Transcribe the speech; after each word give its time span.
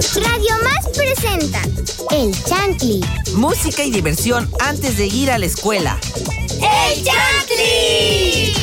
Radio 0.00 0.54
Más 0.64 0.96
presenta 0.96 1.60
El 2.10 2.32
Chantli. 2.44 3.04
Música 3.34 3.84
y 3.84 3.90
diversión 3.90 4.50
antes 4.58 4.96
de 4.96 5.06
ir 5.06 5.30
a 5.30 5.36
la 5.36 5.44
escuela. 5.44 5.98
¡El 6.54 7.04
Chantli! 7.04 8.54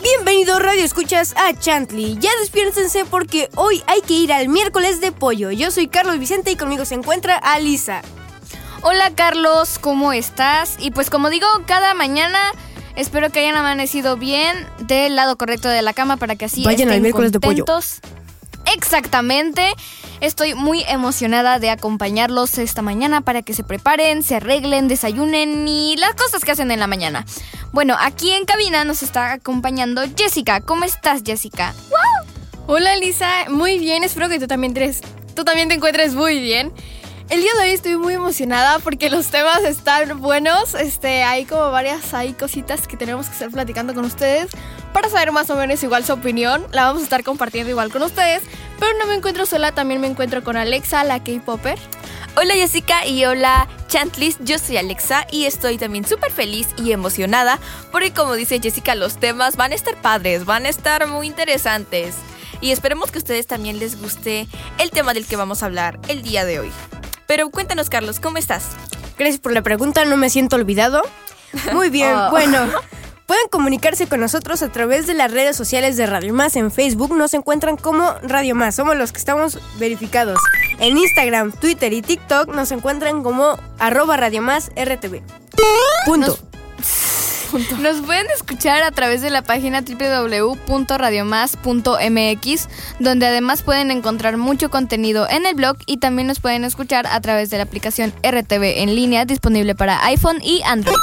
Bienvenidos 0.00 0.62
Radio 0.62 0.84
Escuchas 0.84 1.34
a 1.36 1.58
Chantley. 1.58 2.18
Ya 2.20 2.30
despiértense 2.38 3.04
porque 3.04 3.50
hoy 3.56 3.82
hay 3.88 4.00
que 4.02 4.14
ir 4.14 4.32
al 4.32 4.48
miércoles 4.48 5.00
de 5.00 5.10
pollo. 5.10 5.50
Yo 5.50 5.72
soy 5.72 5.88
Carlos 5.88 6.20
Vicente 6.20 6.52
y 6.52 6.56
conmigo 6.56 6.84
se 6.84 6.94
encuentra 6.94 7.36
Alisa. 7.36 8.02
Hola 8.84 9.12
Carlos, 9.14 9.78
¿cómo 9.78 10.12
estás? 10.12 10.74
Y 10.80 10.90
pues 10.90 11.08
como 11.08 11.30
digo, 11.30 11.46
cada 11.66 11.94
mañana 11.94 12.38
espero 12.96 13.30
que 13.30 13.38
hayan 13.38 13.54
amanecido 13.54 14.16
bien 14.16 14.66
del 14.80 15.14
lado 15.14 15.38
correcto 15.38 15.68
de 15.68 15.82
la 15.82 15.92
cama 15.92 16.16
para 16.16 16.34
que 16.34 16.46
así 16.46 16.64
Vayan 16.64 16.88
al 16.88 16.94
estén 16.94 17.02
miércoles 17.02 17.30
de 17.30 17.38
pollo. 17.38 17.64
Exactamente. 18.74 19.72
Estoy 20.20 20.54
muy 20.54 20.82
emocionada 20.88 21.60
de 21.60 21.70
acompañarlos 21.70 22.58
esta 22.58 22.82
mañana 22.82 23.20
para 23.20 23.42
que 23.42 23.54
se 23.54 23.62
preparen, 23.62 24.24
se 24.24 24.36
arreglen, 24.36 24.88
desayunen 24.88 25.68
y 25.68 25.96
las 25.96 26.14
cosas 26.14 26.44
que 26.44 26.50
hacen 26.50 26.72
en 26.72 26.80
la 26.80 26.88
mañana. 26.88 27.24
Bueno, 27.70 27.96
aquí 28.00 28.32
en 28.32 28.44
cabina 28.46 28.84
nos 28.84 29.04
está 29.04 29.32
acompañando 29.32 30.02
Jessica. 30.16 30.60
¿Cómo 30.60 30.82
estás, 30.82 31.22
Jessica? 31.24 31.72
Hola 32.66 32.96
Lisa, 32.96 33.46
muy 33.48 33.78
bien, 33.78 34.02
espero 34.02 34.28
que 34.28 34.40
tú 34.40 34.48
también, 34.48 34.74
te, 34.74 34.92
tú 35.36 35.44
también 35.44 35.68
te 35.68 35.74
encuentres 35.74 36.14
muy 36.14 36.40
bien. 36.40 36.72
El 37.28 37.40
día 37.40 37.50
de 37.56 37.62
hoy 37.62 37.70
estoy 37.70 37.96
muy 37.96 38.14
emocionada 38.14 38.78
porque 38.80 39.08
los 39.08 39.28
temas 39.28 39.62
están 39.64 40.20
buenos. 40.20 40.74
Este, 40.74 41.22
hay 41.22 41.44
como 41.44 41.70
varias 41.70 42.12
hay 42.14 42.32
cositas 42.32 42.86
que 42.86 42.96
tenemos 42.96 43.26
que 43.26 43.32
estar 43.32 43.50
platicando 43.50 43.94
con 43.94 44.04
ustedes 44.04 44.50
para 44.92 45.08
saber 45.08 45.32
más 45.32 45.48
o 45.50 45.56
menos 45.56 45.82
igual 45.82 46.04
su 46.04 46.12
opinión. 46.12 46.66
La 46.72 46.84
vamos 46.84 47.02
a 47.02 47.04
estar 47.04 47.22
compartiendo 47.22 47.70
igual 47.70 47.90
con 47.90 48.02
ustedes. 48.02 48.42
Pero 48.78 48.98
no 48.98 49.06
me 49.06 49.14
encuentro 49.14 49.46
sola, 49.46 49.72
también 49.72 50.00
me 50.00 50.08
encuentro 50.08 50.42
con 50.42 50.56
Alexa, 50.56 51.04
la 51.04 51.22
K-Popper. 51.22 51.78
Hola 52.36 52.54
Jessica 52.54 53.06
y 53.06 53.24
hola 53.26 53.68
Chantlis, 53.88 54.38
yo 54.40 54.58
soy 54.58 54.78
Alexa 54.78 55.26
y 55.30 55.44
estoy 55.44 55.76
también 55.76 56.06
súper 56.06 56.32
feliz 56.32 56.68
y 56.78 56.92
emocionada 56.92 57.58
porque 57.90 58.14
como 58.14 58.32
dice 58.32 58.58
Jessica, 58.58 58.94
los 58.94 59.18
temas 59.18 59.56
van 59.56 59.72
a 59.72 59.74
estar 59.74 60.00
padres, 60.00 60.46
van 60.46 60.64
a 60.64 60.70
estar 60.70 61.06
muy 61.08 61.26
interesantes 61.26 62.14
y 62.62 62.70
esperemos 62.70 63.10
que 63.10 63.18
a 63.18 63.20
ustedes 63.20 63.46
también 63.46 63.78
les 63.78 64.00
guste 64.00 64.48
el 64.78 64.90
tema 64.90 65.12
del 65.12 65.26
que 65.26 65.36
vamos 65.36 65.62
a 65.62 65.66
hablar 65.66 66.00
el 66.08 66.22
día 66.22 66.46
de 66.46 66.60
hoy. 66.60 66.72
Pero 67.34 67.48
cuéntanos 67.48 67.88
Carlos, 67.88 68.20
¿cómo 68.20 68.36
estás? 68.36 68.64
Gracias 69.18 69.40
por 69.40 69.52
la 69.54 69.62
pregunta, 69.62 70.04
no 70.04 70.18
me 70.18 70.28
siento 70.28 70.56
olvidado. 70.56 71.00
Muy 71.72 71.88
bien, 71.88 72.14
Oh. 72.14 72.30
bueno. 72.30 72.58
Pueden 73.24 73.48
comunicarse 73.50 74.06
con 74.06 74.20
nosotros 74.20 74.62
a 74.62 74.68
través 74.70 75.06
de 75.06 75.14
las 75.14 75.30
redes 75.30 75.56
sociales 75.56 75.96
de 75.96 76.04
Radio 76.04 76.34
Más. 76.34 76.56
En 76.56 76.70
Facebook 76.70 77.16
nos 77.16 77.32
encuentran 77.32 77.78
como 77.78 78.12
Radio 78.22 78.54
Más. 78.54 78.74
Somos 78.74 78.96
los 78.96 79.12
que 79.12 79.18
estamos 79.18 79.58
verificados. 79.78 80.38
En 80.78 80.98
Instagram, 80.98 81.52
Twitter 81.52 81.94
y 81.94 82.02
TikTok 82.02 82.48
nos 82.54 82.70
encuentran 82.70 83.22
como 83.22 83.58
arroba 83.78 84.18
Radio 84.18 84.42
Más 84.42 84.70
RTV. 84.76 85.22
Punto. 86.04 86.26
Nos 86.26 86.42
pueden 88.06 88.30
escuchar 88.30 88.82
a 88.82 88.90
través 88.90 89.20
de 89.20 89.28
la 89.28 89.42
página 89.42 89.82
www.radiomás.mx, 89.82 92.68
donde 92.98 93.26
además 93.26 93.62
pueden 93.62 93.90
encontrar 93.90 94.38
mucho 94.38 94.70
contenido 94.70 95.28
en 95.28 95.44
el 95.44 95.54
blog 95.54 95.76
y 95.86 95.98
también 95.98 96.28
nos 96.28 96.40
pueden 96.40 96.64
escuchar 96.64 97.06
a 97.06 97.20
través 97.20 97.50
de 97.50 97.58
la 97.58 97.64
aplicación 97.64 98.10
RTV 98.22 98.80
en 98.80 98.94
línea 98.94 99.26
disponible 99.26 99.74
para 99.74 100.02
iPhone 100.06 100.38
y 100.42 100.62
Android. 100.64 100.96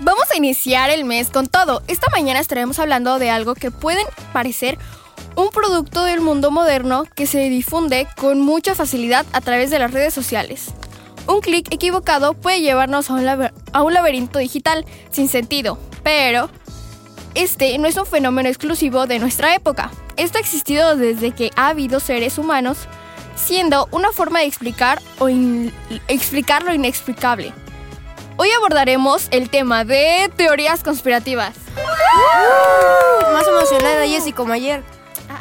Vamos 0.00 0.24
a 0.32 0.36
iniciar 0.36 0.90
el 0.90 1.04
mes 1.04 1.30
con 1.30 1.46
todo. 1.46 1.82
Esta 1.86 2.08
mañana 2.10 2.40
estaremos 2.40 2.78
hablando 2.78 3.18
de 3.18 3.30
algo 3.30 3.54
que 3.54 3.70
pueden 3.70 4.06
parecer 4.32 4.78
un 5.36 5.50
producto 5.50 6.04
del 6.04 6.20
mundo 6.20 6.50
moderno 6.50 7.04
que 7.14 7.26
se 7.26 7.48
difunde 7.50 8.08
con 8.16 8.40
mucha 8.40 8.74
facilidad 8.74 9.26
a 9.32 9.40
través 9.40 9.70
de 9.70 9.78
las 9.78 9.92
redes 9.92 10.12
sociales. 10.12 10.72
Un 11.26 11.40
clic 11.40 11.72
equivocado 11.72 12.34
puede 12.34 12.60
llevarnos 12.60 13.10
a 13.10 13.14
un, 13.82 13.94
laberinto 13.94 14.38
digital 14.38 14.84
sin 15.10 15.28
sentido, 15.28 15.78
pero 16.04 16.48
este 17.34 17.76
no 17.78 17.88
es 17.88 17.96
un 17.96 18.06
fenómeno 18.06 18.48
exclusivo 18.48 19.06
de 19.06 19.18
nuestra 19.18 19.54
época. 19.54 19.90
Esto 20.16 20.38
ha 20.38 20.40
existido 20.40 20.96
desde 20.96 21.32
que 21.32 21.50
ha 21.56 21.68
habido 21.68 21.98
seres 21.98 22.38
humanos, 22.38 22.78
siendo 23.34 23.88
una 23.90 24.12
forma 24.12 24.40
de 24.40 24.46
explicar 24.46 25.02
o 25.18 25.28
explicar 26.08 26.62
lo 26.62 26.72
inexplicable. 26.72 27.52
Hoy 28.36 28.50
abordaremos 28.50 29.28
el 29.30 29.50
tema 29.50 29.84
de 29.84 30.30
teorías 30.36 30.84
conspirativas. 30.84 31.54
Más 33.32 33.46
emocionada, 33.48 34.06
Jessy, 34.06 34.32
como 34.32 34.52
ayer. 34.52 34.95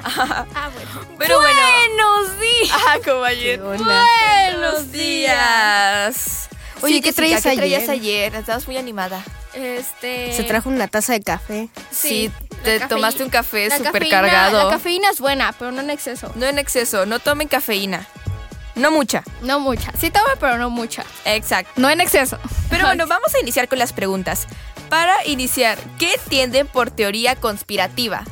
Pero 1.18 1.40
bueno, 1.40 1.60
Buenos 1.88 2.40
días. 2.40 2.72
ah, 2.88 2.98
como 3.04 3.24
ayer. 3.24 3.60
Buenos 3.60 4.92
días. 4.92 6.50
Oye, 6.82 7.02
¿qué 7.02 7.14
traías 7.14 7.44
¿qué 7.44 7.56
traías 7.56 7.90
ayer? 7.90 8.34
ayer? 8.34 8.36
Estabas 8.36 8.68
muy 8.68 8.78
animada. 8.78 9.24
Este. 9.54 10.34
Se 10.34 10.44
trajo 10.44 10.70
una 10.70 10.88
taza 10.88 11.14
de 11.14 11.22
café. 11.22 11.70
Sí, 11.90 12.30
te 12.64 12.80
tomaste 12.82 13.24
un 13.24 13.30
café 13.30 13.70
súper 13.76 14.10
cargado. 14.10 14.66
La 14.66 14.70
cafeína 14.70 15.10
es 15.10 15.20
buena, 15.20 15.54
pero 15.58 15.72
no 15.72 15.82
en 15.82 15.90
exceso. 15.90 16.32
No 16.36 16.46
en 16.46 16.60
exceso, 16.60 17.06
no 17.06 17.20
tomen 17.20 17.48
cafeína. 17.48 18.06
No 18.76 18.92
mucha. 18.92 19.24
No 19.42 19.60
mucha. 19.62 19.92
Sí 19.98 20.12
toma, 20.12 20.34
pero 20.40 20.58
no 20.58 20.70
mucha. 20.70 21.06
Exacto. 21.24 21.72
No 21.78 21.90
en 21.90 22.02
exceso. 22.02 22.38
Pero 22.70 22.86
bueno, 22.88 23.08
vamos 23.08 23.34
a 23.34 23.40
iniciar 23.40 23.68
con 23.70 23.80
las 23.80 23.94
preguntas. 23.94 24.48
Para 24.90 25.26
iniciar, 25.26 25.80
¿qué 25.98 26.14
entienden 26.14 26.68
por 26.68 26.92
teoría 26.92 27.36
conspirativa? 27.36 28.24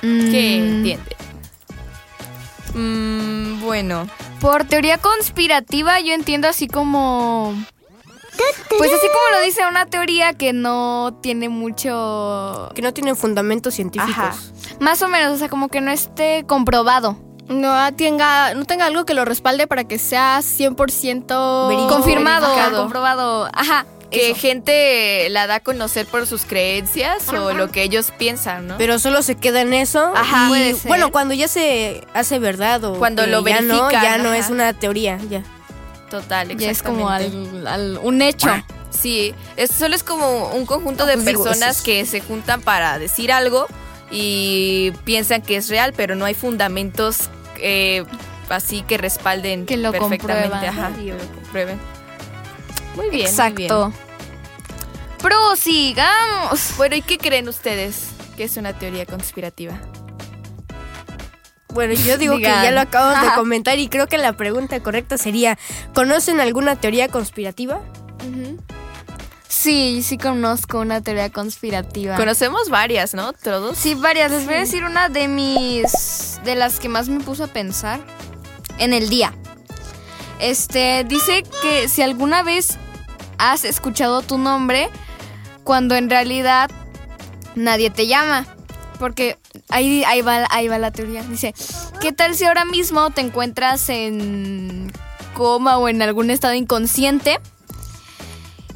¿Qué 0.00 0.56
entienden? 0.56 1.16
Mm, 2.74 3.60
bueno, 3.62 4.06
Por 4.40 4.64
teoría 4.64 4.98
conspirativa 4.98 6.00
yo 6.00 6.14
entiendo 6.14 6.48
así 6.48 6.68
como... 6.68 7.54
Pues 8.68 8.92
así 8.92 9.06
como 9.08 9.36
lo 9.36 9.44
dice 9.44 9.66
una 9.68 9.86
teoría 9.86 10.32
que 10.32 10.52
no 10.52 11.18
tiene 11.20 11.48
mucho... 11.48 12.70
Que 12.74 12.82
no 12.82 12.94
tienen 12.94 13.16
fundamentos 13.16 13.74
científicos. 13.74 14.16
Ajá. 14.16 14.36
Más 14.78 15.02
o 15.02 15.08
menos, 15.08 15.32
o 15.34 15.38
sea, 15.38 15.48
como 15.48 15.68
que 15.68 15.80
no 15.80 15.90
esté 15.90 16.44
comprobado. 16.46 17.18
No 17.48 17.74
tenga, 17.94 18.54
no 18.54 18.64
tenga 18.64 18.86
algo 18.86 19.04
que 19.04 19.14
lo 19.14 19.24
respalde 19.24 19.66
para 19.66 19.84
que 19.84 19.98
sea 19.98 20.38
100% 20.38 21.68
Verídico. 21.68 21.94
Confirmado, 21.94 22.46
verificado. 22.48 22.82
comprobado. 22.82 23.48
Ajá. 23.52 23.86
Que 24.10 24.30
eso. 24.30 24.40
gente 24.40 25.28
la 25.30 25.46
da 25.46 25.56
a 25.56 25.60
conocer 25.60 26.06
por 26.06 26.26
sus 26.26 26.44
creencias 26.44 27.28
o 27.28 27.52
lo 27.52 27.70
que 27.70 27.82
ellos 27.82 28.12
piensan, 28.18 28.66
¿no? 28.66 28.78
Pero 28.78 28.98
solo 28.98 29.22
se 29.22 29.34
queda 29.36 29.60
en 29.60 29.74
eso. 29.74 30.12
Ajá, 30.16 30.46
y, 30.46 30.48
puede 30.48 30.74
ser. 30.74 30.88
Bueno, 30.88 31.10
cuando 31.12 31.34
ya 31.34 31.48
se 31.48 32.06
hace 32.14 32.38
verdad 32.38 32.82
o 32.84 32.98
Cuando 32.98 33.24
que 33.24 33.30
lo 33.30 33.46
ya 33.46 33.60
no, 33.60 33.90
ya 33.90 34.18
no 34.18 34.32
es 34.34 34.48
una 34.50 34.72
teoría, 34.72 35.18
ya. 35.28 35.42
Total, 36.10 36.56
Ya 36.56 36.70
es 36.70 36.82
como 36.82 37.12
exactamente. 37.12 37.58
al, 37.58 37.66
al- 37.66 37.98
un 38.02 38.22
hecho. 38.22 38.48
Sí, 38.90 39.34
es, 39.56 39.70
solo 39.70 39.94
es 39.94 40.02
como 40.02 40.48
un 40.54 40.64
conjunto 40.64 41.04
de 41.04 41.14
pues 41.14 41.26
personas 41.26 41.82
que 41.82 42.06
se 42.06 42.20
juntan 42.20 42.62
para 42.62 42.98
decir 42.98 43.30
algo 43.30 43.66
y 44.10 44.92
piensan 45.04 45.42
que 45.42 45.56
es 45.56 45.68
real, 45.68 45.92
pero 45.94 46.14
no 46.16 46.24
hay 46.24 46.32
fundamentos 46.34 47.28
eh, 47.60 48.04
así 48.48 48.80
que 48.82 48.96
respalden 48.96 49.66
Que 49.66 49.76
lo 49.76 49.92
perfectamente. 49.92 50.48
comprueban. 50.48 50.64
Ajá, 50.64 50.90
y 50.98 51.08
lo 51.10 51.18
comprueben. 51.18 51.78
Muy 52.98 53.10
bien. 53.10 53.22
muy 53.22 53.30
Exacto. 53.30 53.92
Prosigamos. 55.18 56.74
Bueno, 56.76 56.96
¿y 56.96 57.02
qué 57.02 57.16
creen 57.16 57.48
ustedes 57.48 58.08
que 58.36 58.44
es 58.44 58.56
una 58.56 58.76
teoría 58.76 59.06
conspirativa? 59.06 59.78
Bueno, 61.68 61.94
yo 61.94 62.18
digo 62.18 62.36
Digan. 62.36 62.60
que 62.60 62.64
ya 62.64 62.70
lo 62.72 62.80
acabamos 62.80 63.22
de 63.22 63.34
comentar 63.36 63.78
y 63.78 63.88
creo 63.88 64.08
que 64.08 64.18
la 64.18 64.32
pregunta 64.32 64.80
correcta 64.80 65.16
sería, 65.16 65.58
¿conocen 65.94 66.40
alguna 66.40 66.74
teoría 66.76 67.08
conspirativa? 67.08 67.80
Sí, 69.48 70.02
sí 70.02 70.18
conozco 70.18 70.80
una 70.80 71.00
teoría 71.00 71.30
conspirativa. 71.30 72.16
Conocemos 72.16 72.68
varias, 72.68 73.14
¿no? 73.14 73.32
Todos. 73.32 73.78
Sí, 73.78 73.94
varias. 73.94 74.32
Les 74.32 74.44
voy 74.44 74.54
a 74.54 74.58
decir 74.58 74.84
una 74.84 75.08
de 75.08 75.28
mis. 75.28 76.40
de 76.44 76.56
las 76.56 76.80
que 76.80 76.88
más 76.88 77.08
me 77.08 77.20
puso 77.20 77.44
a 77.44 77.46
pensar 77.46 78.00
en 78.78 78.92
el 78.92 79.08
día. 79.08 79.32
Este, 80.40 81.04
dice 81.04 81.42
que 81.62 81.88
si 81.88 82.02
alguna 82.02 82.42
vez 82.42 82.78
has 83.38 83.64
escuchado 83.64 84.22
tu 84.22 84.38
nombre, 84.38 84.90
cuando 85.64 85.94
en 85.94 86.10
realidad 86.10 86.70
nadie 87.54 87.90
te 87.90 88.06
llama. 88.06 88.46
Porque 88.98 89.38
ahí, 89.68 90.02
ahí, 90.04 90.22
va, 90.22 90.46
ahí 90.50 90.68
va 90.68 90.78
la 90.78 90.90
teoría. 90.90 91.22
Dice, 91.22 91.54
¿qué 92.00 92.12
tal 92.12 92.34
si 92.34 92.44
ahora 92.44 92.64
mismo 92.64 93.10
te 93.10 93.20
encuentras 93.20 93.88
en 93.88 94.92
coma 95.34 95.78
o 95.78 95.88
en 95.88 96.02
algún 96.02 96.30
estado 96.30 96.54
inconsciente? 96.54 97.38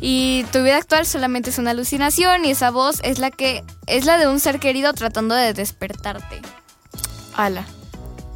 Y 0.01 0.45
tu 0.53 0.63
vida 0.63 0.79
actual 0.79 1.07
solamente 1.07 1.51
es 1.51 1.59
una 1.59 1.71
alucinación 1.71 2.45
y 2.45 2.51
esa 2.51 2.71
voz 2.71 3.01
es 3.05 3.19
la 3.19 3.31
que 3.31 3.63
es 3.87 4.05
la 4.05 4.19
de 4.19 4.27
un 4.27 4.41
ser 4.41 4.59
querido 4.59 4.93
tratando 4.95 5.35
de 5.35 5.55
despertarte. 5.55 6.43
Ala. 7.37 7.65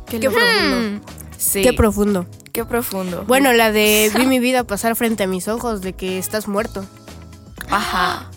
Qué, 0.06 0.20
Qué 0.20 0.30
profundo. 0.30 1.04
Sí. 1.38 1.62
Qué 1.62 1.72
profundo. 1.72 2.26
Qué 2.52 2.64
profundo. 2.64 3.24
Bueno, 3.26 3.52
la 3.52 3.70
de 3.72 4.10
vi 4.16 4.26
mi 4.26 4.38
vida 4.40 4.64
pasar 4.64 4.96
frente 4.96 5.24
a 5.24 5.26
mis 5.26 5.48
ojos, 5.48 5.80
de 5.82 5.92
que 5.92 6.18
estás 6.18 6.48
muerto. 6.48 6.84
Ajá. 7.70 8.30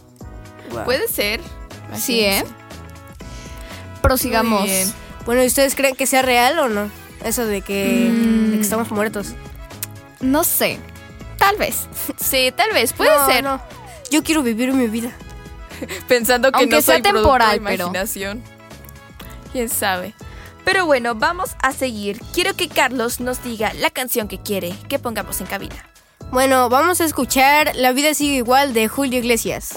Puede 0.86 1.08
ser. 1.08 1.40
Sí, 1.98 2.20
¿eh? 2.22 2.44
Prosigamos. 4.02 4.62
Muy 4.62 4.70
bien. 4.70 4.92
Bueno, 5.26 5.44
¿y 5.44 5.48
ustedes 5.48 5.76
creen 5.76 5.96
que 5.96 6.06
sea 6.06 6.22
real 6.22 6.58
o 6.60 6.70
no? 6.70 6.90
Eso 7.24 7.46
de 7.46 7.62
que, 7.62 8.10
Mm. 8.12 8.52
de 8.52 8.56
que 8.58 8.62
estamos 8.62 8.92
muertos. 8.92 9.30
No 10.22 10.44
sé. 10.44 10.80
Tal 11.38 11.58
vez. 11.58 11.88
Sí, 12.20 12.52
tal 12.56 12.72
vez. 12.74 12.94
Puede 12.94 13.12
No, 13.18 13.26
ser. 13.26 13.44
no. 13.44 13.62
Yo 14.12 14.24
quiero 14.24 14.44
vivir 14.44 14.74
mi 14.74 14.88
vida. 14.88 15.12
Pensando 16.08 16.52
que 16.52 16.60
Aunque 16.60 16.76
no 16.78 16.82
sea 16.82 16.96
soy 16.96 17.02
producto 17.02 17.22
temporal, 17.24 17.60
de 17.60 17.66
pero- 17.66 17.84
imaginación. 17.86 18.42
¿Quién 19.52 19.70
sabe? 19.70 20.14
Pero 20.72 20.86
bueno, 20.86 21.16
vamos 21.16 21.56
a 21.64 21.72
seguir. 21.72 22.22
Quiero 22.32 22.54
que 22.54 22.70
Carlos 22.70 23.20
nos 23.20 23.44
diga 23.44 23.74
la 23.74 23.90
canción 23.90 24.28
que 24.28 24.38
quiere 24.38 24.72
que 24.88 25.00
pongamos 25.00 25.42
en 25.42 25.48
cabina. 25.48 25.84
Bueno, 26.32 26.70
vamos 26.70 27.02
a 27.02 27.06
escuchar 27.06 27.76
La 27.76 27.92
vida 27.92 28.14
sigue 28.14 28.36
igual 28.36 28.72
de 28.72 28.88
Julio 28.88 29.18
Iglesias. 29.18 29.74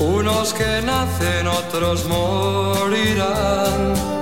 Unos 0.00 0.52
que 0.52 0.82
nacen, 0.82 1.46
otros 1.46 2.06
morirán. 2.06 4.17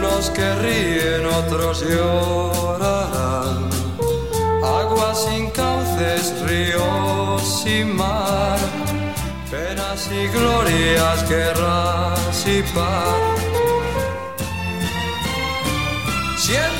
Unos 0.00 0.30
que 0.30 0.54
ríen, 0.54 1.26
otros 1.26 1.84
llorarán. 1.86 3.68
Aguas 4.64 5.26
sin 5.26 5.50
cauces, 5.50 6.40
ríos 6.48 7.42
sin 7.62 7.96
mar. 7.96 8.58
Penas 9.50 10.08
y 10.10 10.26
glorias, 10.28 11.28
guerras 11.28 12.46
y 12.46 12.62
paz. 12.74 13.14
Siempre 16.38 16.79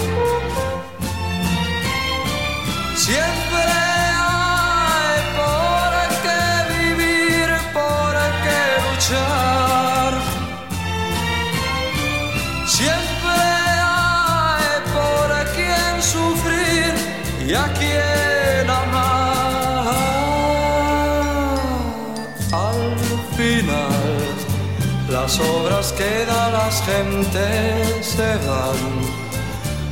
Las 25.31 25.49
obras 25.49 25.93
quedan, 25.93 26.51
las 26.51 26.83
gentes 26.83 28.05
se 28.05 28.35
van. 28.47 28.81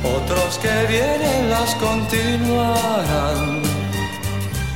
Otros 0.04 0.58
que 0.58 0.86
vienen 0.86 1.48
las 1.48 1.74
continuarán. 1.76 3.62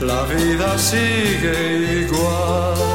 La 0.00 0.22
vida 0.22 0.78
sigue 0.78 2.06
igual. 2.06 2.93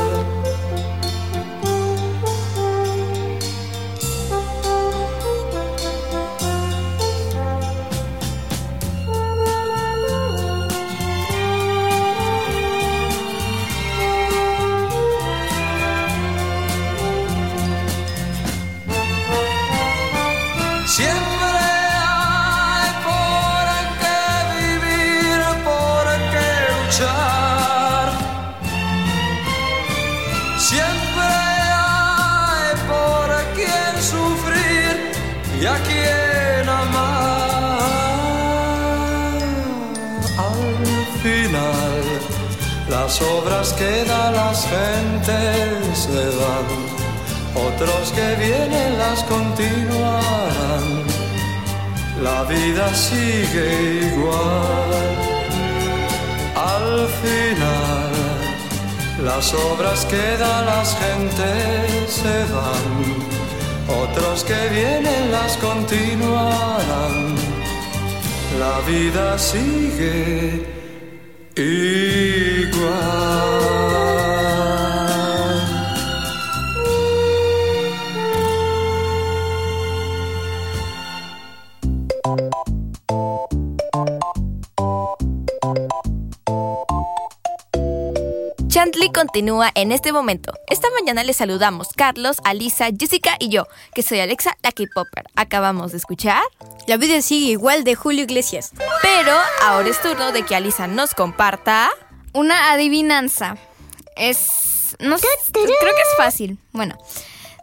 Las 43.20 43.32
obras 43.32 43.74
quedan, 43.74 44.34
las 44.34 44.66
gentes 44.66 45.98
se 45.98 46.26
van. 46.40 46.68
Otros 47.56 48.14
que 48.14 48.36
vienen 48.36 48.98
las 48.98 49.24
continuarán. 49.24 51.04
La 52.24 52.44
vida 52.44 52.94
sigue 52.94 54.14
igual. 54.14 55.18
Al 56.56 57.08
final, 57.22 58.12
las 59.24 59.54
obras 59.54 60.06
quedan, 60.06 60.66
las 60.66 60.96
gentes 60.98 62.12
se 62.12 62.46
van. 62.54 62.90
Otros 64.04 64.44
que 64.46 64.70
vienen 64.70 65.32
las 65.32 65.58
continuarán. 65.58 67.36
La 68.60 68.80
vida 68.88 69.38
sigue 69.38 70.66
igual. 71.56 72.29
Chantley 89.00 89.14
continúa 89.14 89.72
en 89.76 89.94
este 89.94 90.12
momento. 90.12 90.52
Esta 90.68 90.90
mañana 91.00 91.24
les 91.24 91.38
saludamos 91.38 91.88
Carlos, 91.96 92.38
Alisa, 92.44 92.90
Jessica 92.98 93.38
y 93.40 93.48
yo, 93.48 93.66
que 93.96 94.04
soy 94.04 94.20
Alexa, 94.20 94.58
la 94.62 94.74
K-Popper. 94.74 95.24
Acabamos 95.38 95.92
de 95.94 95.98
escuchar, 96.00 96.42
La 96.86 96.98
vida 96.98 97.22
sigue 97.22 97.52
igual 97.52 97.86
de 97.86 97.96
Julio 97.96 98.24
Iglesias. 98.24 98.74
pero 99.02 99.32
ahora 99.64 99.88
es 99.88 100.02
turno 100.02 100.34
de 100.34 100.44
que 100.44 100.54
Alisa 100.54 100.88
nos 100.88 101.14
comparta. 101.14 101.90
Una 102.34 102.74
adivinanza. 102.74 103.56
Es. 104.18 104.98
No 105.00 105.18
sé. 105.18 105.28
Creo 105.54 105.66
que 105.66 106.02
es 106.02 106.18
fácil. 106.18 106.58
Bueno. 106.74 106.98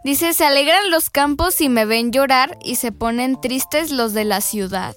Dice: 0.04 0.32
Se 0.32 0.46
alegran 0.46 0.90
los 0.90 1.10
campos 1.10 1.60
y 1.60 1.68
me 1.68 1.84
ven 1.84 2.12
llorar 2.12 2.56
y 2.64 2.76
se 2.76 2.92
ponen 2.92 3.38
tristes 3.42 3.90
los 3.90 4.14
de 4.14 4.24
la 4.24 4.40
ciudad. 4.40 4.96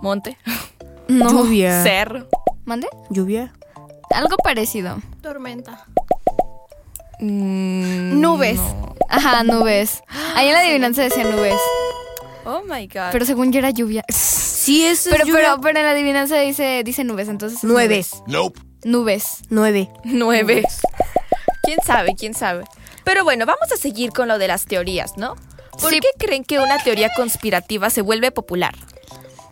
Monte. 0.00 0.38
No. 1.08 1.28
Lluvia. 1.32 1.82
Cerro. 1.82 2.28
¿Mande? 2.64 2.86
Lluvia. 3.10 3.52
Algo 4.14 4.36
parecido. 4.38 5.00
Tormenta. 5.22 5.86
Mm, 7.20 8.20
Nubes. 8.20 8.56
no. 8.58 8.94
Ajá, 9.08 9.44
nubes. 9.44 10.02
Ahí 10.34 10.48
en 10.48 10.54
la 10.54 10.60
adivinanza 10.60 11.02
decía 11.02 11.24
nubes. 11.24 11.54
Oh 12.44 12.62
my 12.66 12.86
god. 12.88 13.10
Pero 13.12 13.24
según 13.26 13.52
yo 13.52 13.58
era 13.58 13.70
lluvia. 13.70 14.04
Sí, 14.08 14.84
es 14.84 15.06
Pero, 15.10 15.24
lluvia. 15.26 15.40
pero, 15.42 15.60
pero 15.60 15.78
en 15.80 15.84
la 15.86 15.92
adivinanza 15.92 16.36
dice, 16.38 16.82
dice 16.84 17.04
nubes, 17.04 17.28
entonces. 17.28 17.58
es 17.58 17.64
Nueve. 17.64 18.04
Nubes. 18.84 19.38
Nueve. 19.50 19.90
Nueve. 20.04 20.62
¿Quién 21.62 21.78
sabe? 21.86 22.14
¿Quién 22.16 22.34
sabe? 22.34 22.64
Pero 23.04 23.22
bueno, 23.24 23.46
vamos 23.46 23.70
a 23.72 23.76
seguir 23.76 24.10
con 24.12 24.26
lo 24.28 24.38
de 24.38 24.48
las 24.48 24.64
teorías, 24.66 25.16
¿no? 25.16 25.36
¿Por 25.80 25.90
Sí. 25.92 26.00
qué 26.00 26.08
creen 26.18 26.44
que 26.44 26.58
una 26.58 26.78
teoría 26.82 27.10
conspirativa 27.16 27.90
se 27.90 28.00
vuelve 28.02 28.30
popular? 28.32 28.74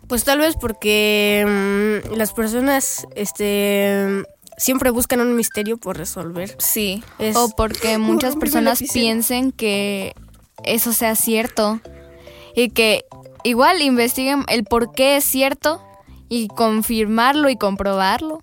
Pues 0.07 0.23
tal 0.25 0.39
vez 0.39 0.55
porque 0.59 1.45
mm, 1.47 2.15
las 2.15 2.33
personas 2.33 3.07
este 3.15 4.23
siempre 4.57 4.89
buscan 4.89 5.21
un 5.21 5.35
misterio 5.35 5.77
por 5.77 5.97
resolver. 5.97 6.55
Sí. 6.59 7.03
Es- 7.19 7.35
O 7.35 7.49
porque 7.55 7.97
muchas 7.97 8.35
personas 8.35 8.81
piensen 8.93 9.51
que 9.51 10.13
eso 10.63 10.93
sea 10.93 11.15
cierto. 11.15 11.79
Y 12.55 12.69
que 12.69 13.05
igual 13.43 13.81
investiguen 13.81 14.43
el 14.49 14.63
por 14.65 14.91
qué 14.93 15.17
es 15.17 15.23
cierto 15.23 15.81
y 16.29 16.47
confirmarlo 16.49 17.49
y 17.49 17.55
comprobarlo. 17.57 18.41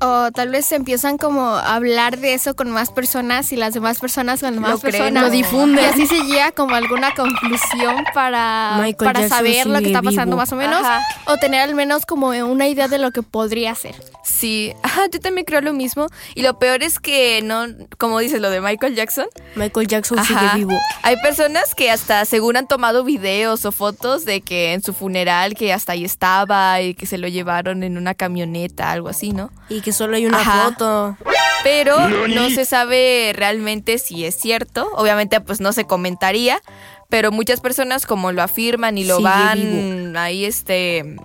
O 0.00 0.30
tal 0.32 0.50
vez 0.50 0.70
empiezan 0.72 1.18
como 1.18 1.42
a 1.50 1.74
hablar 1.76 2.18
de 2.18 2.34
eso 2.34 2.56
con 2.56 2.70
más 2.70 2.90
personas 2.90 3.52
y 3.52 3.56
las 3.56 3.74
demás 3.74 4.00
personas 4.00 4.40
con 4.40 4.58
más 4.58 4.80
creen, 4.80 4.92
personas. 4.92 5.22
lo 5.22 5.30
difunden. 5.30 5.84
Y 5.84 5.88
así 5.88 6.06
se 6.06 6.22
llega 6.24 6.50
como 6.52 6.74
a 6.74 6.78
alguna 6.78 7.14
conclusión 7.14 8.04
para, 8.12 8.76
Michael 8.80 9.12
para 9.12 9.28
saber 9.28 9.66
lo 9.66 9.78
que 9.78 9.86
está 9.86 10.02
pasando 10.02 10.32
vivo. 10.32 10.38
más 10.38 10.52
o 10.52 10.56
menos. 10.56 10.80
Ajá. 10.80 11.00
O 11.26 11.36
tener 11.36 11.60
al 11.60 11.74
menos 11.74 12.06
como 12.06 12.28
una 12.28 12.68
idea 12.68 12.88
de 12.88 12.98
lo 12.98 13.12
que 13.12 13.22
podría 13.22 13.74
ser. 13.74 13.94
Sí, 14.24 14.72
Ajá, 14.82 15.02
yo 15.12 15.20
también 15.20 15.44
creo 15.44 15.60
lo 15.60 15.72
mismo. 15.72 16.06
Y 16.34 16.42
lo 16.42 16.58
peor 16.58 16.82
es 16.82 16.98
que 16.98 17.40
no, 17.42 17.66
como 17.98 18.18
dices, 18.18 18.40
lo 18.40 18.50
de 18.50 18.60
Michael 18.60 18.94
Jackson. 18.94 19.26
Michael 19.54 19.86
Jackson 19.86 20.18
Ajá. 20.18 20.26
sigue 20.40 20.64
vivo. 20.64 20.78
Hay 21.02 21.16
personas 21.22 21.74
que 21.74 21.90
hasta 21.90 22.24
según 22.24 22.56
han 22.56 22.66
tomado 22.66 23.04
videos 23.04 23.64
o 23.64 23.72
fotos 23.72 24.24
de 24.24 24.40
que 24.40 24.72
en 24.72 24.82
su 24.82 24.92
funeral 24.92 25.54
que 25.54 25.72
hasta 25.72 25.92
ahí 25.92 26.04
estaba 26.04 26.80
y 26.82 26.94
que 26.94 27.06
se 27.06 27.18
lo 27.18 27.28
llevaron 27.28 27.82
en 27.82 27.96
una 27.96 28.14
camioneta, 28.14 28.90
algo 28.90 29.08
así, 29.08 29.30
¿no? 29.30 29.50
Y 29.68 29.80
que 29.80 29.92
solo 29.92 30.16
hay 30.16 30.26
una 30.26 30.40
Ajá. 30.40 30.64
foto. 30.70 31.16
Pero 31.64 32.08
no 32.28 32.50
se 32.50 32.64
sabe 32.64 33.32
realmente 33.34 33.98
si 33.98 34.24
es 34.24 34.36
cierto. 34.36 34.88
Obviamente 34.94 35.40
pues 35.40 35.60
no 35.60 35.72
se 35.72 35.84
comentaría, 35.86 36.60
pero 37.08 37.32
muchas 37.32 37.60
personas 37.60 38.06
como 38.06 38.32
lo 38.32 38.42
afirman 38.42 38.96
y 38.96 39.04
lo 39.04 39.16
Sigue 39.16 39.28
van 39.28 40.16
ahí 40.16 40.44
este 40.44 41.16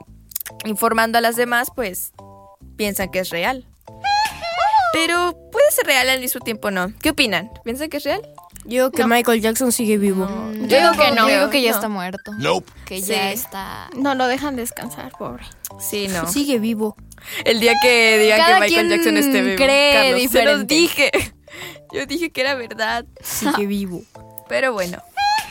informando 0.65 1.17
a 1.17 1.21
las 1.21 1.35
demás, 1.35 1.69
pues 1.75 2.11
piensan 2.75 3.09
que 3.09 3.19
es 3.19 3.29
real. 3.29 3.65
Pero 4.93 5.35
puede 5.51 5.71
ser 5.71 5.85
real 5.85 6.09
al 6.09 6.19
mismo 6.19 6.41
tiempo, 6.41 6.71
¿no? 6.71 6.93
¿Qué 7.01 7.11
opinan? 7.11 7.49
¿Piensan 7.63 7.89
que 7.89 7.97
es 7.97 8.03
real? 8.03 8.21
Yo 8.65 8.91
que 8.91 9.05
Michael 9.05 9.41
Jackson 9.41 9.71
sigue 9.71 9.97
vivo. 9.97 10.27
Yo 10.53 10.65
digo 10.79 10.91
que 10.93 11.11
no. 11.11 11.27
Yo 11.29 11.35
digo 11.39 11.49
que 11.49 11.61
ya 11.61 11.71
No. 11.71 11.75
está 11.75 11.89
muerto. 11.89 12.31
Que 12.85 13.01
Sí. 13.01 13.07
ya 13.11 13.31
está. 13.31 13.89
No 13.95 14.15
lo 14.15 14.27
dejan 14.27 14.55
descansar, 14.55 15.11
pobre. 15.17 15.43
Sí, 15.79 16.07
no. 16.07 16.27
Sigue 16.27 16.59
vivo. 16.59 16.95
El 17.45 17.59
día 17.59 17.73
que 17.81 18.17
digan 18.19 18.37
Cada 18.39 18.55
que 18.55 18.59
Michael 18.61 18.87
quien 18.87 18.89
Jackson 18.97 19.17
esté 19.17 19.41
vivo. 19.41 19.55
cree 19.57 20.11
Carlos, 20.11 20.31
se 20.31 20.45
los 20.45 20.67
dije. 20.67 21.11
Yo 21.93 22.05
dije 22.05 22.31
que 22.31 22.41
era 22.41 22.55
verdad. 22.55 23.05
Sigue 23.21 23.65
vivo. 23.67 24.01
Pero 24.49 24.73
bueno. 24.73 24.97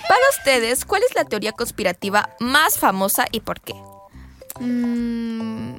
Para 0.09 0.21
ustedes, 0.39 0.85
¿cuál 0.85 1.03
es 1.09 1.15
la 1.15 1.25
teoría 1.25 1.53
conspirativa 1.53 2.31
más 2.41 2.79
famosa 2.79 3.27
y 3.31 3.41
por 3.41 3.61
qué? 3.61 3.75
Mm, 4.61 5.77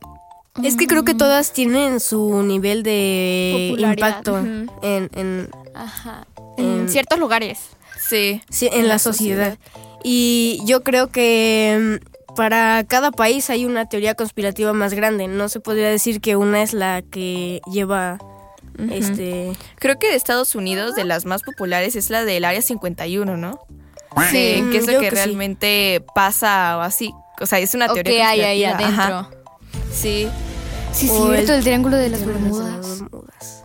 Es 0.63 0.75
que 0.75 0.87
creo 0.87 1.03
que 1.03 1.13
todas 1.13 1.51
tienen 1.53 1.99
su 1.99 2.41
nivel 2.43 2.83
de 2.83 3.75
impacto 3.77 4.37
en, 4.37 4.69
en, 4.81 5.49
ajá. 5.75 6.25
En 6.57 6.65
en- 6.81 6.89
ciertos 6.89 7.19
lugares. 7.19 7.59
Sí. 7.99 8.41
sí, 8.49 8.69
en 8.71 8.87
la 8.87 8.99
sociedad. 8.99 9.57
Y 10.03 10.59
yo 10.65 10.83
creo 10.83 11.07
que 11.07 11.99
mm, 12.29 12.33
para 12.35 12.83
cada 12.85 13.11
país 13.11 13.49
hay 13.49 13.65
una 13.65 13.87
teoría 13.87 14.15
conspirativa 14.15 14.73
más 14.73 14.93
grande. 14.93 15.27
No 15.27 15.47
se 15.49 15.59
podría 15.59 15.89
decir 15.89 16.19
que 16.19 16.35
una 16.35 16.61
es 16.61 16.73
la 16.73 17.01
que 17.01 17.61
lleva 17.71 18.17
este 18.91 19.53
Creo 19.75 19.99
que 19.99 20.07
de 20.09 20.15
Estados 20.15 20.55
Unidos, 20.55 20.95
de 20.95 21.05
las 21.05 21.25
más 21.25 21.43
populares, 21.43 21.95
es 21.95 22.09
la 22.09 22.25
del 22.25 22.43
Área 22.43 22.61
51, 22.61 23.37
¿no? 23.37 23.59
Sí, 24.31 24.61
Mm, 24.61 24.71
que 24.71 24.77
es 24.77 24.87
lo 24.87 24.99
que 24.99 25.09
sí. 25.09 25.15
realmente 25.15 26.03
pasa 26.13 26.77
o 26.77 26.81
así. 26.81 27.13
O 27.39 27.45
sea, 27.45 27.59
es 27.59 27.73
una 27.73 27.87
teoría 27.87 28.03
que 28.13 28.23
hay 28.23 28.41
ahí 28.41 28.63
conspirativa. 28.63 29.03
adentro. 29.05 29.17
Ajá. 29.19 29.29
Sí. 29.91 30.27
Sí, 30.91 31.07
cierto, 31.07 31.33
el- 31.33 31.49
el, 31.49 31.63
triángulo 31.63 31.97
de 31.97 32.09
las 32.09 32.19
de 32.19 32.25
las 32.27 32.35
Bermudas. 32.41 32.99
Bermudas. 33.01 33.63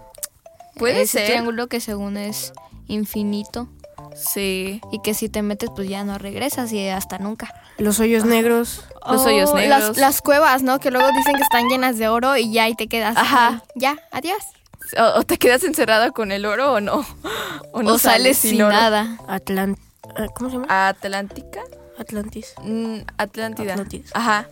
Puede 0.77 1.03
Ese 1.03 1.19
ser. 1.19 1.27
triángulo 1.27 1.67
que 1.67 1.81
según 1.81 2.17
es 2.17 2.53
infinito 2.89 3.69
Sí. 4.17 4.81
y 4.91 5.01
que 5.01 5.15
si 5.15 5.29
te 5.29 5.43
metes 5.43 5.71
pues 5.75 5.89
ya 5.89 6.05
no 6.05 6.19
regresas 6.19 6.73
y 6.73 6.89
hasta 6.89 7.19
nunca. 7.19 7.55
Los 7.79 8.01
hoyos 8.01 8.25
negros. 8.25 8.85
Los 9.09 9.25
hoyos 9.25 9.51
O 9.51 9.57
negros. 9.57 9.81
Las, 9.89 9.97
las 9.97 10.23
cuevas, 10.23 10.63
¿no? 10.63 10.81
Que 10.81 10.91
luego 10.91 11.07
dicen 11.13 11.37
que 11.37 11.43
están 11.43 11.69
llenas 11.69 11.99
de 11.99 12.09
oro 12.09 12.37
y 12.37 12.53
ya 12.53 12.65
ahí 12.65 12.75
te 12.75 12.89
quedas. 12.89 13.17
Ajá. 13.17 13.49
ahí. 13.49 13.61
Ya, 13.77 13.97
adiós. 14.11 14.39
O, 14.99 15.21
o 15.21 15.23
te 15.25 15.39
quedas 15.39 15.63
encerrada 15.65 16.11
con 16.11 16.33
el 16.33 16.47
oro 16.47 16.73
o 16.75 16.81
no. 16.81 17.07
O 17.73 17.83
no 17.83 17.95
o 17.95 17.99
sales 17.99 18.39
sin 18.39 18.63
oro. 18.63 18.73
nada. 18.73 19.19
Atlant 19.29 19.79
ah, 20.17 20.27
¿Cómo 20.35 20.49
se 20.51 20.57
llama? 20.57 20.89
Atlántica. 20.89 21.61
Atlantis. 21.99 22.55
Mm, 22.63 23.01
Atlántida. 23.19 23.73
Atlantis. 23.73 24.11
Ajá. 24.15 24.49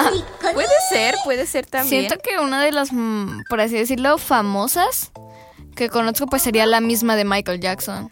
puede 0.54 0.68
ser, 0.90 1.14
puede 1.24 1.46
ser 1.46 1.66
también. 1.66 2.08
Siento 2.08 2.18
que 2.22 2.38
una 2.40 2.62
de 2.62 2.72
las, 2.72 2.92
mm, 2.92 3.42
por 3.48 3.60
así 3.60 3.74
decirlo, 3.76 4.18
famosas 4.18 5.12
que 5.76 5.88
conozco 5.88 6.26
pues 6.26 6.42
sería 6.42 6.66
la 6.66 6.80
misma 6.80 7.14
de 7.14 7.24
Michael 7.24 7.60
Jackson. 7.60 8.10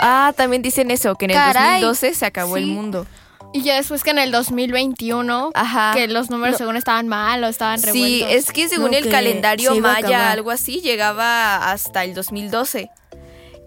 Ah, 0.00 0.32
también 0.36 0.62
dicen 0.62 0.90
eso, 0.90 1.14
que 1.16 1.24
en 1.24 1.30
el 1.32 1.36
Caray. 1.36 1.80
2012 1.82 2.14
se 2.14 2.26
acabó 2.26 2.56
el 2.56 2.64
Sí. 2.64 2.70
mundo. 2.70 3.06
Y 3.52 3.62
ya 3.62 3.76
después 3.76 4.02
que 4.04 4.10
en 4.10 4.18
el 4.18 4.30
2021, 4.32 5.50
Ajá. 5.54 5.92
que 5.94 6.08
los 6.08 6.28
números 6.30 6.52
No. 6.54 6.58
según 6.58 6.76
estaban 6.76 7.08
mal 7.08 7.42
o 7.42 7.48
estaban 7.48 7.78
Sí, 7.78 7.86
revueltos. 8.22 8.30
es 8.32 8.52
que 8.52 8.68
según 8.68 8.90
No, 8.90 8.96
el 8.98 9.04
que 9.04 9.10
calendario 9.10 9.74
maya, 9.80 10.30
algo 10.32 10.50
así, 10.50 10.80
llegaba 10.82 11.70
hasta 11.70 12.04
el 12.04 12.12
2012. 12.14 12.90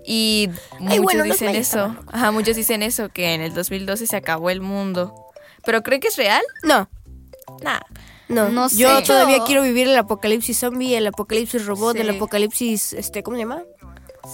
Y 0.06 0.50
muchos 0.80 1.04
bueno, 1.04 1.24
dicen 1.24 1.56
eso. 1.56 1.96
Ajá, 2.12 2.32
muchos 2.32 2.56
dicen 2.56 2.84
eso, 2.84 3.10
que 3.10 3.34
en 3.34 3.42
el 3.42 3.54
2012 3.54 4.06
se 4.06 4.16
acabó 4.16 4.50
el 4.50 4.62
mundo. 4.62 5.14
¿Pero 5.66 5.82
creen 5.82 6.02
que 6.02 6.08
es 6.10 6.18
real? 6.18 6.42
No, 6.64 6.88
Nah. 7.64 7.80
No. 8.30 8.50
No 8.50 8.70
Yo 8.70 8.98
sé. 9.00 9.04
todavía 9.06 9.40
quiero 9.46 9.62
vivir 9.64 9.88
el 9.90 9.98
apocalipsis 9.98 10.58
zombie, 10.60 10.96
el 10.96 11.08
apocalipsis 11.08 11.66
robot, 11.66 11.96
Sí. 11.96 12.02
el 12.02 12.10
apocalipsis, 12.12 12.94
este, 12.94 13.22
¿cómo 13.24 13.36
se 13.36 13.42
llama? 13.44 13.64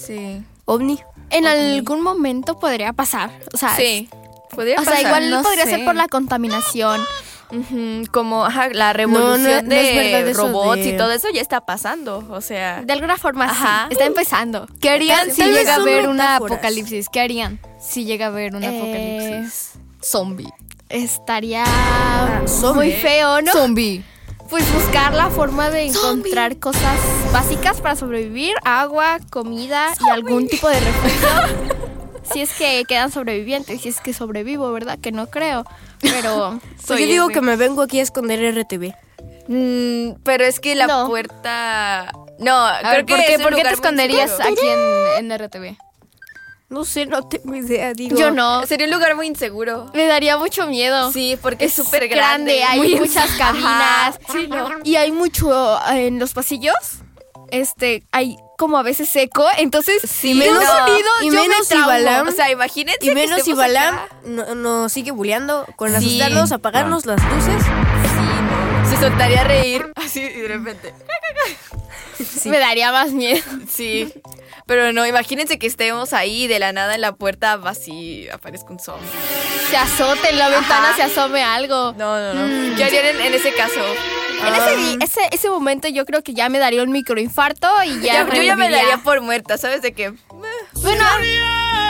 Sí. 0.05 0.43
OVNI. 0.65 0.99
En 1.31 1.47
algún 1.47 2.01
momento 2.01 2.59
podría 2.59 2.93
pasar. 2.93 3.31
O 3.53 3.57
sea, 3.57 3.75
Sí. 3.75 4.07
Podría 4.51 4.75
o 4.79 4.83
sea 4.83 4.93
pasar. 4.93 5.05
igual 5.07 5.29
no 5.31 5.41
podría 5.43 5.65
sé. 5.65 5.71
ser 5.71 5.85
por 5.85 5.95
la 5.95 6.07
contaminación. 6.07 7.01
Como 8.11 8.43
ajá, 8.45 8.69
la 8.69 8.91
revolución 8.93 9.43
no- 9.43 9.75
no 9.75 9.75
es 9.75 10.25
de 10.25 10.33
robots 10.33 10.77
de- 10.83 10.89
y 10.89 10.97
todo 10.97 11.11
eso 11.11 11.27
ya 11.33 11.41
está 11.41 11.61
pasando. 11.61 12.25
O 12.31 12.41
sea, 12.41 12.81
De 12.83 12.91
alguna 12.93 13.17
forma 13.17 13.45
Ajá. 13.45 13.85
sí. 13.87 13.93
Está 13.93 14.05
empezando. 14.05 14.67
¿Qué 14.81 14.89
harían 14.89 15.31
si 15.31 15.43
llega 15.43 15.73
a 15.75 15.77
haber 15.77 16.09
una 16.09 16.37
apocalipsis? 16.37 17.07
¿Qué 17.09 17.19
harían 17.21 17.59
si 17.79 18.03
llega 18.05 18.25
a 18.25 18.29
haber 18.29 18.55
una 18.55 18.67
Eh, 18.71 18.77
apocalipsis? 18.77 19.73
Zombie. 20.01 20.49
Estaría 20.95 21.65
zombie. 22.47 22.73
muy 22.75 22.91
feo, 22.93 23.41
¿no? 23.41 23.51
Zombie. 23.51 24.03
Pues 24.49 24.71
buscar 24.73 25.13
la 25.13 25.29
forma 25.29 25.69
de 25.69 25.87
encontrar 25.87 26.57
cosas 26.57 26.99
básicas 27.33 27.81
para 27.81 27.95
sobrevivir, 27.95 28.53
agua, 28.63 29.17
comida 29.29 29.87
y 30.05 30.09
algún 30.09 30.47
tipo 30.47 30.69
de 30.69 30.79
refugio. 30.79 31.27
si 32.31 32.41
es 32.41 32.53
que 32.53 32.83
quedan 32.87 33.11
sobrevivientes, 33.11 33.81
si 33.81 33.89
es 33.89 33.99
que 33.99 34.13
sobrevivo, 34.13 34.71
¿verdad? 34.71 34.99
Que 34.99 35.11
no 35.11 35.27
creo. 35.29 35.65
Pero 35.99 36.59
Pues 36.87 36.99
yo 36.99 37.05
digo 37.07 37.27
que 37.29 37.41
me 37.41 37.55
vengo 37.55 37.81
aquí 37.81 37.99
a 37.99 38.03
esconder 38.03 38.39
RTV. 38.55 38.93
mm, 39.47 40.21
pero 40.23 40.45
es 40.45 40.59
que 40.59 40.75
la 40.75 40.87
No. 40.87 41.07
puerta 41.07 42.11
no, 42.39 42.55
A 42.67 42.79
creo 42.79 42.91
ver, 42.91 43.05
¿por 43.05 43.17
qué, 43.25 43.35
un 43.37 43.43
por 43.43 43.55
qué 43.55 43.63
te 43.63 43.69
esconderías 43.73 44.39
aquí 44.39 44.67
en, 45.17 45.31
en 45.31 45.37
RTV? 45.39 45.77
No 46.75 46.83
sé, 46.83 47.05
no 47.05 47.23
tengo 47.25 47.55
idea, 47.55 47.93
digo. 47.93 48.17
yo 48.17 48.31
no. 48.31 48.65
Sería 48.67 48.85
un 48.87 48.91
lugar 48.93 49.15
muy 49.15 49.27
inseguro. 49.27 49.89
Me 49.93 50.05
daría 50.07 50.37
mucho 50.37 50.67
miedo. 50.67 51.09
Sí, 51.13 51.39
porque 51.41 51.65
es 51.65 51.73
súper 51.73 52.09
grande, 52.09 52.57
grande. 52.57 52.63
hay 52.65 52.77
muy- 52.79 52.95
muchas 52.99 53.29
Ajá. 53.39 54.13
cabinas. 54.17 54.19
Y 54.83 54.97
hay 54.97 55.13
mucho 55.13 55.79
eh, 55.89 56.07
en 56.07 56.19
los 56.19 56.33
pasillos. 56.33 56.75
Este, 57.49 58.03
hay 58.11 58.35
como 58.57 58.77
a 58.77 58.83
veces 58.83 59.07
seco, 59.07 59.45
entonces 59.57 60.01
Sí, 60.09 60.33
menos 60.33 60.61
no. 60.63 60.69
sonido, 60.69 61.07
Y 61.21 61.25
yo 61.27 61.31
me 61.33 61.41
menos 61.47 61.59
si 61.67 61.75
traumo. 61.75 61.87
Balam- 61.91 62.27
O 62.27 62.31
sea, 62.31 62.51
imagínense 62.51 62.99
Y 63.01 63.07
que 63.09 63.13
menos 63.15 63.35
si 63.35 63.51
estemos 63.51 63.59
Balam 63.59 63.95
acá. 63.95 64.07
no- 64.25 64.55
nos 64.55 64.91
sigue 64.91 65.11
bulleando 65.11 65.65
con 65.77 65.89
Sí. 65.91 65.95
asustarnos, 65.95 66.51
apagarnos 66.51 67.05
las 67.05 67.23
luces. 67.23 67.63
Se 68.89 68.97
soltaría 68.97 69.41
a 69.41 69.43
reír 69.45 69.85
así 69.95 70.21
y 70.21 70.41
de 70.41 70.47
repente. 70.49 70.93
Me 72.45 72.59
daría 72.59 72.91
más 72.91 73.11
miedo. 73.11 73.41
Sí. 73.69 74.11
Pero 74.65 74.93
no, 74.93 75.05
imagínense 75.05 75.59
que 75.59 75.67
estemos 75.67 76.13
ahí 76.13 76.47
de 76.47 76.59
la 76.59 76.71
nada 76.73 76.95
en 76.95 77.01
la 77.01 77.13
puerta 77.13 77.53
así 77.65 78.27
aparezca 78.29 78.69
un 78.71 78.79
zombie. 78.79 79.07
Se 79.69 79.77
azote 79.77 80.29
en 80.29 80.39
la 80.39 80.49
ventana, 80.49 80.95
se 80.95 81.03
asome 81.03 81.43
algo. 81.43 81.93
No, 81.97 82.19
no, 82.19 82.33
no. 82.33 82.75
¿Qué 82.75 82.83
harían 82.83 83.05
en, 83.05 83.21
en 83.21 83.33
ese 83.33 83.53
caso? 83.53 83.79
En 84.41 84.53
ese, 84.53 84.97
ese, 85.03 85.21
ese 85.31 85.49
momento 85.49 85.87
yo 85.87 86.05
creo 86.05 86.21
que 86.23 86.33
ya 86.33 86.49
me 86.49 86.59
daría 86.59 86.83
un 86.83 86.91
microinfarto 86.91 87.67
y 87.85 88.01
ya. 88.01 88.25
Ya- 88.27 88.33
yo 88.33 88.41
ya 88.43 88.55
me 88.55 88.69
daría 88.69 88.97
por 88.97 89.21
muerta, 89.21 89.57
¿sabes 89.57 89.81
de 89.81 89.93
qué? 89.93 90.13
Bueno, 90.29 91.03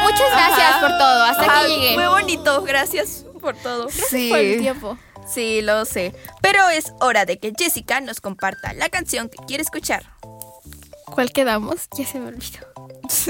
muchas 0.04 0.30
gracias 0.32 0.70
Ajá. 0.70 0.80
por 0.82 0.90
todo. 0.98 1.24
Hasta 1.24 1.42
Ajá, 1.44 1.60
aquí 1.62 1.76
llegué. 1.76 1.94
Muy 1.96 2.06
bonito, 2.08 2.62
gracias 2.64 3.26
por 3.42 3.56
todo. 3.56 3.90
Sí. 3.90 4.30
Por 4.30 4.40
el 4.40 4.60
tiempo. 4.62 4.98
Sí, 5.28 5.62
lo 5.62 5.86
sé. 5.86 6.14
Pero 6.42 6.70
es 6.70 6.94
hora 7.00 7.26
de 7.26 7.40
que 7.40 7.54
Jessica 7.58 8.02
nos 8.02 8.22
comparta 8.22 8.74
la 8.74 8.90
canción 8.90 9.30
que 9.30 9.38
quiere 9.46 9.64
escuchar. 9.64 10.04
¿Cuál 11.06 11.32
quedamos? 11.32 11.88
Ya 11.98 12.06
se 12.06 12.20
me 12.20 12.28
olvidó. 12.28 12.60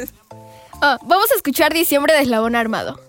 Ah, 0.82 1.00
vamos 1.04 1.32
a 1.32 1.36
escuchar 1.36 1.74
Diciembre 1.74 2.14
de 2.14 2.24
Eslabón 2.24 2.54
Armado. 2.54 3.00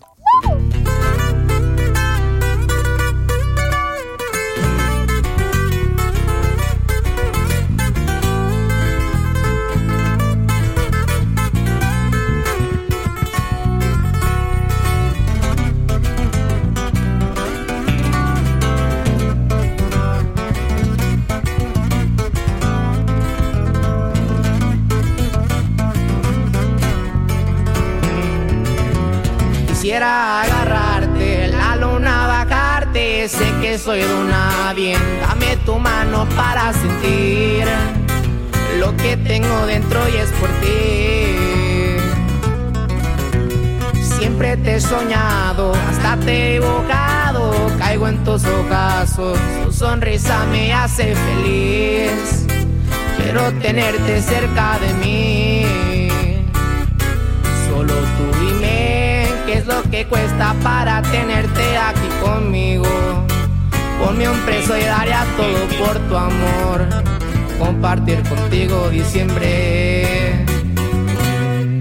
Soy 33.86 34.00
de 34.00 34.14
una 34.14 34.72
bien, 34.74 35.00
dame 35.20 35.56
tu 35.58 35.78
mano 35.78 36.26
para 36.34 36.72
sentir 36.72 37.64
lo 38.80 38.96
que 38.96 39.16
tengo 39.16 39.64
dentro 39.66 40.00
y 40.08 40.16
es 40.16 40.28
por 40.40 40.48
ti. 40.60 41.96
Siempre 44.18 44.56
te 44.56 44.74
he 44.74 44.80
soñado, 44.80 45.72
hasta 45.88 46.16
te 46.16 46.32
he 46.32 46.56
evocado, 46.56 47.52
caigo 47.78 48.08
en 48.08 48.24
tus 48.24 48.44
ojazos, 48.44 49.38
tu 49.64 49.72
sonrisa 49.72 50.44
me 50.50 50.72
hace 50.72 51.14
feliz. 51.14 52.44
Quiero 53.18 53.52
tenerte 53.62 54.20
cerca 54.20 54.80
de 54.80 54.94
mí. 54.94 56.08
Solo 57.68 57.94
tú 57.94 58.40
dime 58.40 59.28
qué 59.46 59.58
es 59.58 59.66
lo 59.66 59.80
que 59.92 60.08
cuesta 60.08 60.56
para 60.64 61.02
tenerte 61.02 61.78
aquí 61.78 62.08
conmigo. 62.20 63.25
Ponme 64.06 64.28
un 64.28 64.38
precio 64.42 64.78
y 64.78 64.84
daría 64.84 65.26
todo 65.36 65.84
por 65.84 65.98
tu 66.08 66.16
amor. 66.16 66.86
Compartir 67.58 68.22
contigo 68.22 68.88
diciembre. 68.88 70.46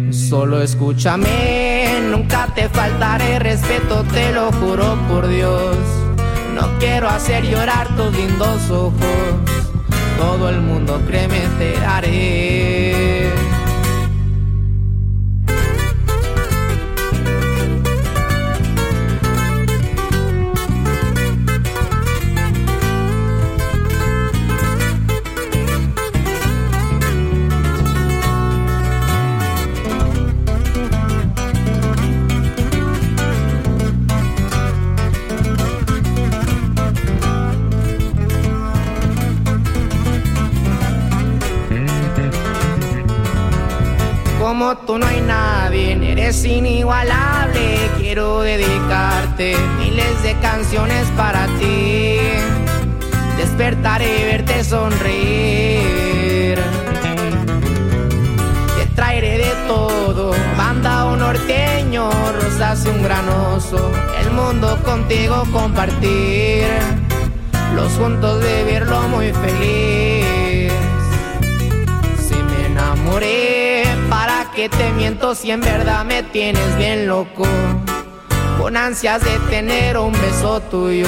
Solo 0.10 0.60
escúchame, 0.64 2.00
nunca 2.10 2.48
te 2.56 2.68
faltaré 2.68 3.38
respeto, 3.38 4.04
te 4.12 4.32
lo 4.32 4.52
juro 4.54 4.98
por 5.08 5.28
Dios. 5.28 5.78
No 6.56 6.68
quiero 6.80 7.10
hacer 7.10 7.46
llorar 7.46 7.96
tus 7.96 8.12
lindos 8.18 8.72
ojos. 8.72 8.96
Todo 10.18 10.50
el 10.50 10.62
mundo 10.62 11.00
créeme 11.06 11.42
te 11.60 11.78
haré. 11.86 12.95
Canciones 50.52 51.08
para 51.18 51.48
ti. 51.60 52.18
Despertaré 53.38 54.22
y 54.22 54.24
verte 54.26 54.64
sonreír. 54.64 56.58
Te 58.78 58.86
traeré 58.96 59.40
de 59.40 59.54
todo, 59.68 60.34
banda 60.56 61.06
o 61.08 61.16
norteño, 61.16 62.10
rosas 62.40 62.86
y 62.86 62.90
un 62.90 63.02
granoso. 63.02 63.92
El 64.22 64.32
mundo 64.32 64.78
contigo 64.84 65.44
compartir. 65.52 66.68
Los 67.76 67.92
juntos 67.94 68.42
vivirlo 68.42 69.02
muy 69.10 69.34
feliz. 69.34 70.72
Si 72.26 72.36
me 72.36 72.68
enamoré, 72.68 73.84
¿para 74.10 74.52
qué 74.56 74.70
te 74.70 74.92
miento 74.92 75.34
si 75.34 75.50
en 75.52 75.62
verdad 75.62 76.06
me 76.06 76.22
tienes 76.24 76.78
bien 76.78 77.08
loco? 77.08 77.46
Con 78.66 78.78
ansias 78.78 79.24
de 79.24 79.38
tener 79.52 79.96
un 79.96 80.12
beso 80.12 80.60
tuyo 80.60 81.08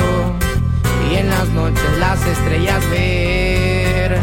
y 1.09 1.15
en 1.15 1.27
las 1.27 1.49
noches 1.49 1.97
las 1.97 2.23
estrellas 2.23 2.87
ver. 2.91 4.19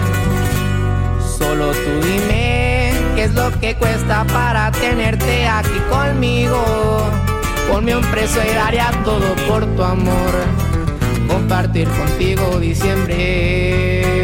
Solo 1.36 1.72
tú 1.72 2.06
dime 2.06 2.92
qué 3.16 3.24
es 3.24 3.34
lo 3.34 3.50
que 3.58 3.74
cuesta 3.74 4.24
para 4.32 4.70
tenerte 4.70 5.48
aquí 5.48 5.80
conmigo. 5.90 6.62
Ponme 7.68 7.96
un 7.96 8.04
precio 8.04 8.40
y 8.40 8.54
daría 8.54 8.92
todo 9.04 9.34
por 9.48 9.66
tu 9.74 9.82
amor. 9.82 10.32
Compartir 11.26 11.88
contigo 11.88 12.60
diciembre. 12.60 14.23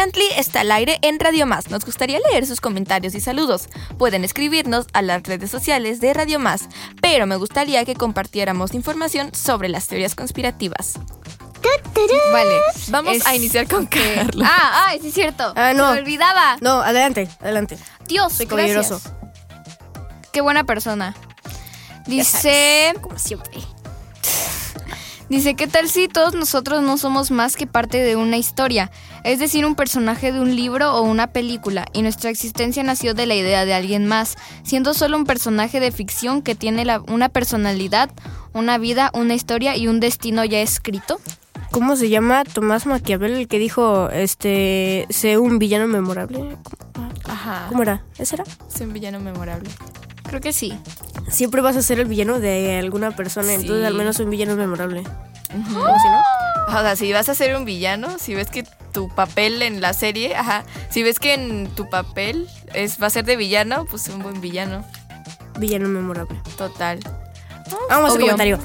Chantley 0.00 0.28
está 0.38 0.60
al 0.62 0.72
aire 0.72 0.98
en 1.02 1.20
Radio 1.20 1.44
Más. 1.44 1.68
Nos 1.68 1.84
gustaría 1.84 2.18
leer 2.30 2.46
sus 2.46 2.62
comentarios 2.62 3.14
y 3.14 3.20
saludos. 3.20 3.68
Pueden 3.98 4.24
escribirnos 4.24 4.86
a 4.94 5.02
las 5.02 5.22
redes 5.24 5.50
sociales 5.50 6.00
de 6.00 6.14
Radio 6.14 6.38
Más, 6.38 6.70
pero 7.02 7.26
me 7.26 7.36
gustaría 7.36 7.84
que 7.84 7.94
compartiéramos 7.94 8.72
información 8.72 9.30
sobre 9.34 9.68
las 9.68 9.88
teorías 9.88 10.14
conspirativas. 10.14 10.94
Vale. 12.32 12.60
Vamos 12.88 13.18
a 13.26 13.36
iniciar 13.36 13.68
con 13.68 13.84
Carla. 13.84 14.46
Ah, 14.48 14.86
ah, 14.86 14.94
sí 14.98 15.08
es 15.08 15.12
cierto. 15.12 15.52
Ah, 15.54 15.74
no. 15.74 15.92
Me 15.92 15.98
olvidaba. 16.00 16.56
No, 16.62 16.80
adelante, 16.80 17.28
adelante. 17.38 17.76
Dios, 18.08 18.32
Soy 18.32 18.46
gracias. 18.46 19.12
Qué 20.32 20.40
buena 20.40 20.64
persona. 20.64 21.14
Dice, 22.06 22.94
Como 23.02 23.18
siempre. 23.18 23.60
Dice, 25.30 25.54
¿qué 25.54 25.66
tal 25.66 25.88
si 25.88 26.08
todos 26.08 26.34
nosotros 26.34 26.82
no 26.82 26.98
somos 26.98 27.30
más 27.30 27.56
que 27.56 27.66
parte 27.66 27.98
de 27.98 28.16
una 28.16 28.36
historia? 28.36 28.90
Es 29.24 29.38
decir, 29.38 29.64
un 29.64 29.74
personaje 29.74 30.32
de 30.32 30.40
un 30.40 30.54
libro 30.54 30.92
o 30.94 31.00
una 31.02 31.28
película, 31.28 31.86
y 31.94 32.02
nuestra 32.02 32.28
existencia 32.28 32.82
nació 32.82 33.14
de 33.14 33.24
la 33.24 33.34
idea 33.34 33.64
de 33.64 33.72
alguien 33.72 34.06
más, 34.06 34.36
siendo 34.62 34.92
solo 34.92 35.16
un 35.16 35.24
personaje 35.24 35.80
de 35.80 35.92
ficción 35.92 36.42
que 36.42 36.54
tiene 36.54 36.84
la- 36.84 37.00
una 37.08 37.30
personalidad, 37.30 38.10
una 38.52 38.76
vida, 38.76 39.10
una 39.14 39.34
historia 39.34 39.76
y 39.76 39.88
un 39.88 40.00
destino 40.00 40.44
ya 40.44 40.60
escrito. 40.60 41.18
¿Cómo 41.70 41.94
se 41.94 42.08
llama? 42.08 42.42
Tomás 42.44 42.84
Maquiavel, 42.86 43.32
el 43.32 43.46
que 43.48 43.58
dijo, 43.60 44.10
este, 44.10 45.06
sé 45.08 45.38
un 45.38 45.58
villano 45.60 45.86
memorable. 45.86 46.56
Ajá. 47.24 47.66
¿Cómo 47.68 47.82
era? 47.82 48.02
¿Ese 48.18 48.34
era? 48.34 48.44
Es 48.74 48.80
un 48.80 48.92
villano 48.92 49.20
memorable. 49.20 49.70
Creo 50.24 50.40
que 50.40 50.52
sí. 50.52 50.72
Siempre 51.30 51.60
vas 51.62 51.76
a 51.76 51.82
ser 51.82 52.00
el 52.00 52.06
villano 52.06 52.40
de 52.40 52.78
alguna 52.78 53.12
persona, 53.12 53.48
Sí. 53.48 53.54
entonces 53.54 53.86
al 53.86 53.94
menos 53.94 54.18
un 54.20 54.30
villano 54.30 54.56
memorable. 54.56 55.02
¿Cómo 55.50 55.64
si 55.64 56.08
no? 56.08 56.20
O 56.68 56.82
sea, 56.82 56.96
si 56.96 57.12
vas 57.12 57.28
a 57.28 57.34
ser 57.34 57.56
un 57.56 57.64
villano, 57.64 58.18
si 58.18 58.34
ves 58.34 58.48
que 58.50 58.64
tu 58.92 59.08
papel 59.08 59.62
en 59.62 59.80
la 59.80 59.92
serie, 59.92 60.34
ajá, 60.36 60.64
si 60.90 61.02
ves 61.02 61.18
que 61.18 61.34
en 61.34 61.68
tu 61.68 61.88
papel 61.88 62.48
es 62.74 63.00
va 63.02 63.06
a 63.06 63.10
ser 63.10 63.24
de 63.24 63.36
villano, 63.36 63.84
pues 63.86 64.08
un 64.08 64.20
buen 64.22 64.40
villano, 64.40 64.84
Villano 65.58 65.88
memorable. 65.88 66.40
total. 66.56 67.00
Vamos 67.88 68.10
al 68.10 68.16
Obvio. 68.16 68.26
comentario. 68.26 68.58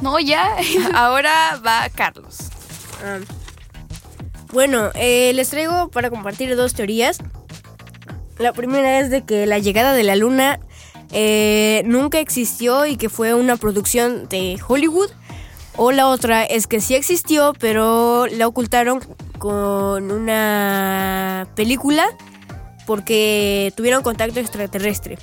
No, 0.00 0.18
ya. 0.18 0.56
Ahora 0.94 1.60
va 1.64 1.88
Carlos. 1.94 2.38
Ah. 3.04 3.18
Bueno, 4.52 4.90
eh, 4.94 5.32
les 5.34 5.48
traigo 5.50 5.88
para 5.88 6.10
compartir 6.10 6.54
dos 6.56 6.74
teorías. 6.74 7.18
La 8.42 8.52
primera 8.52 8.98
es 8.98 9.08
de 9.08 9.22
que 9.22 9.46
la 9.46 9.60
llegada 9.60 9.92
de 9.92 10.02
la 10.02 10.16
luna 10.16 10.58
eh, 11.12 11.82
nunca 11.84 12.18
existió 12.18 12.86
y 12.86 12.96
que 12.96 13.08
fue 13.08 13.34
una 13.34 13.56
producción 13.56 14.28
de 14.28 14.58
Hollywood. 14.66 15.10
O 15.76 15.92
la 15.92 16.08
otra 16.08 16.42
es 16.42 16.66
que 16.66 16.80
sí 16.80 16.96
existió, 16.96 17.54
pero 17.60 18.26
la 18.26 18.48
ocultaron 18.48 18.98
con 19.38 20.10
una 20.10 21.46
película 21.54 22.04
porque 22.84 23.72
tuvieron 23.76 24.02
contacto 24.02 24.40
extraterrestre. 24.40 25.18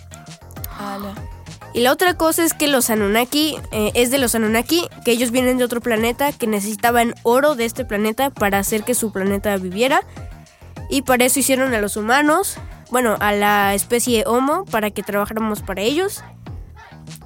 Y 1.73 1.81
la 1.81 1.91
otra 1.91 2.13
cosa 2.13 2.45
es 2.45 2.53
que 2.53 2.69
los 2.69 2.89
Anunnaki, 2.89 3.57
eh, 3.73 3.91
es 3.95 4.11
de 4.11 4.17
los 4.17 4.33
Anunnaki, 4.33 4.87
que 5.03 5.11
ellos 5.11 5.31
vienen 5.31 5.57
de 5.57 5.65
otro 5.65 5.81
planeta, 5.81 6.31
que 6.31 6.47
necesitaban 6.47 7.15
oro 7.23 7.55
de 7.55 7.65
este 7.65 7.83
planeta 7.83 8.29
para 8.29 8.59
hacer 8.59 8.83
que 8.83 8.95
su 8.95 9.11
planeta 9.11 9.57
viviera. 9.57 10.03
Y 10.89 11.01
para 11.01 11.25
eso 11.25 11.41
hicieron 11.41 11.73
a 11.73 11.81
los 11.81 11.97
humanos, 11.97 12.57
bueno, 12.91 13.15
a 13.19 13.31
la 13.33 13.73
especie 13.75 14.23
Homo, 14.27 14.65
para 14.65 14.91
que 14.91 15.03
trabajáramos 15.03 15.61
para 15.61 15.81
ellos. 15.81 16.23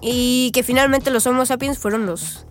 Y 0.01 0.51
que 0.51 0.63
finalmente 0.63 1.11
los 1.11 1.25
Homo 1.27 1.45
sapiens 1.45 1.77
fueron 1.77 2.05
los, 2.05 2.45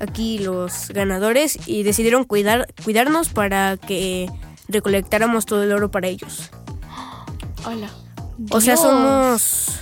aquí 0.00 0.38
los 0.38 0.88
ganadores 0.90 1.58
y 1.66 1.82
decidieron 1.82 2.24
cuidar, 2.24 2.66
cuidarnos 2.84 3.28
para 3.30 3.76
que 3.76 4.30
recolectáramos 4.68 5.46
todo 5.46 5.62
el 5.62 5.72
oro 5.72 5.90
para 5.90 6.08
ellos. 6.08 6.50
Hola. 7.66 7.90
O 8.50 8.60
sea, 8.60 8.76
somos... 8.76 9.78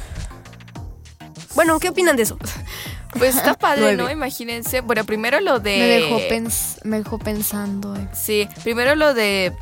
Bueno, 1.55 1.79
¿qué 1.81 1.88
opinan 1.88 2.17
de 2.17 2.23
eso? 2.25 2.38
Pues 3.19 3.37
está 3.37 3.55
padre, 3.59 3.97
¿no? 3.97 4.11
Imagínense. 4.11 4.81
Bueno, 4.81 5.05
primero 5.05 5.41
lo 5.41 5.59
de. 5.59 5.77
Me 5.79 5.87
dejó, 5.87 6.19
pens- 6.29 6.79
me 6.85 6.99
dejó 6.99 7.19
pensando. 7.19 7.97
eh. 7.97 8.09
Sí, 8.12 8.49
primero 8.62 8.95
lo 8.95 9.12
de 9.14 9.53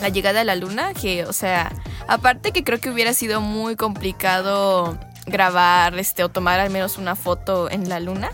la 0.00 0.08
llegada 0.08 0.40
a 0.40 0.44
la 0.44 0.54
luna, 0.56 0.94
que, 0.94 1.24
o 1.24 1.32
sea, 1.32 1.72
aparte 2.06 2.52
que 2.52 2.64
creo 2.64 2.80
que 2.80 2.90
hubiera 2.90 3.12
sido 3.12 3.40
muy 3.40 3.76
complicado 3.76 4.98
grabar, 5.26 5.98
este, 5.98 6.24
o 6.24 6.28
tomar 6.28 6.60
al 6.60 6.70
menos 6.70 6.98
una 6.98 7.14
foto 7.16 7.70
en 7.70 7.88
la 7.88 8.00
luna. 8.00 8.30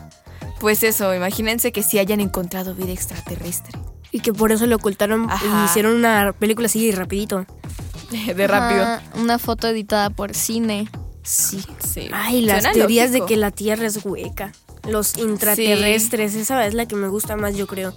Pues 0.61 0.83
eso, 0.83 1.15
imagínense 1.15 1.73
que 1.73 1.83
sí 1.83 1.99
hayan 1.99 2.21
encontrado 2.21 2.75
vida 2.75 2.93
extraterrestre. 2.93 3.79
Y 4.13 4.21
que 4.21 4.33
por 4.33 4.53
eso 4.53 4.67
lo 4.67 4.77
ocultaron 4.77 5.29
Ajá. 5.29 5.63
y 5.63 5.65
hicieron 5.65 5.95
una 5.97 6.33
película 6.33 6.67
así 6.67 6.93
rapidito. 6.93 7.45
De 8.37 8.47
rápido. 8.47 8.83
Ajá, 8.83 9.03
una 9.17 9.39
foto 9.39 9.67
editada 9.69 10.11
por 10.11 10.35
cine. 10.35 10.89
Sí. 11.23 11.65
Sí. 11.85 12.09
Ay, 12.13 12.43
las 12.43 12.63
Suena 12.63 12.73
teorías 12.75 13.09
lógico. 13.11 13.25
de 13.25 13.29
que 13.29 13.37
la 13.37 13.51
Tierra 13.51 13.87
es 13.87 14.05
hueca. 14.05 14.53
Los 14.87 15.17
intraterrestres, 15.17 16.35
esa 16.35 16.65
es 16.67 16.75
la 16.75 16.87
que 16.87 16.95
me 16.95 17.09
gusta 17.09 17.37
más, 17.37 17.57
yo 17.57 17.67
creo. 17.67 17.95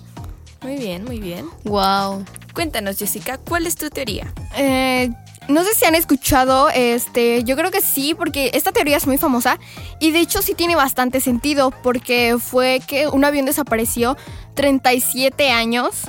Muy 0.62 0.78
bien, 0.78 1.04
muy 1.04 1.20
bien. 1.20 1.48
Wow. 1.64 2.26
Cuéntanos, 2.54 2.98
Jessica, 2.98 3.38
¿cuál 3.38 3.68
es 3.68 3.76
tu 3.76 3.90
teoría? 3.90 4.34
Eh, 4.58 5.10
no 5.48 5.64
sé 5.64 5.74
si 5.76 5.86
han 5.86 5.96
escuchado, 5.96 6.70
este, 6.70 7.44
yo 7.44 7.56
creo 7.56 7.72
que 7.72 7.82
sí, 7.82 8.16
porque 8.16 8.52
esta 8.54 8.72
teoría 8.72 8.98
es 8.98 9.08
muy 9.08 9.18
famosa 9.18 9.60
y 10.00 10.12
de 10.12 10.20
hecho 10.20 10.42
sí 10.42 10.56
tiene 10.56 10.76
bastante 10.76 11.22
sentido, 11.22 11.72
porque 11.84 12.38
fue 12.40 12.82
que 12.86 13.08
un 13.08 13.24
avión 13.24 13.46
desapareció 13.46 14.18
37 14.56 15.52
años. 15.52 16.02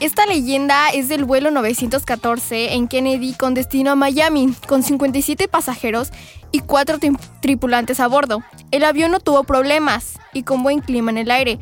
Esta 0.00 0.26
leyenda 0.26 0.90
es 0.90 1.08
del 1.08 1.24
vuelo 1.24 1.50
914 1.50 2.74
en 2.74 2.86
Kennedy 2.86 3.32
con 3.32 3.54
destino 3.54 3.90
a 3.90 3.96
Miami, 3.96 4.54
con 4.68 4.84
57 4.84 5.48
pasajeros 5.48 6.10
y 6.52 6.60
4 6.60 6.98
tripulantes 7.40 7.98
a 7.98 8.06
bordo. 8.06 8.44
El 8.70 8.84
avión 8.84 9.10
no 9.10 9.18
tuvo 9.18 9.42
problemas 9.42 10.20
y 10.32 10.44
con 10.44 10.62
buen 10.62 10.80
clima 10.80 11.10
en 11.10 11.18
el 11.18 11.30
aire. 11.32 11.58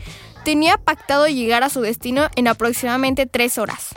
Tenía 0.47 0.79
pactado 0.79 1.27
llegar 1.27 1.65
a 1.65 1.69
su 1.69 1.81
destino 1.81 2.29
en 2.37 2.47
aproximadamente 2.47 3.27
3 3.27 3.59
horas. 3.59 3.89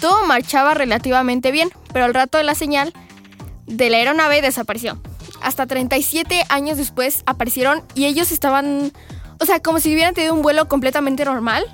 Todo 0.00 0.26
marchaba 0.26 0.72
relativamente 0.72 1.50
bien, 1.50 1.68
pero 1.92 2.06
al 2.06 2.14
rato 2.14 2.38
de 2.38 2.44
la 2.44 2.54
señal 2.54 2.94
de 3.66 3.90
la 3.90 3.98
aeronave 3.98 4.40
desapareció. 4.40 4.98
Hasta 5.42 5.66
37 5.66 6.46
años 6.48 6.78
después 6.78 7.22
aparecieron 7.26 7.84
y 7.94 8.06
ellos 8.06 8.32
estaban, 8.32 8.92
o 9.40 9.44
sea, 9.44 9.60
como 9.60 9.78
si 9.78 9.92
hubieran 9.92 10.14
tenido 10.14 10.32
un 10.32 10.40
vuelo 10.40 10.68
completamente 10.68 11.26
normal, 11.26 11.66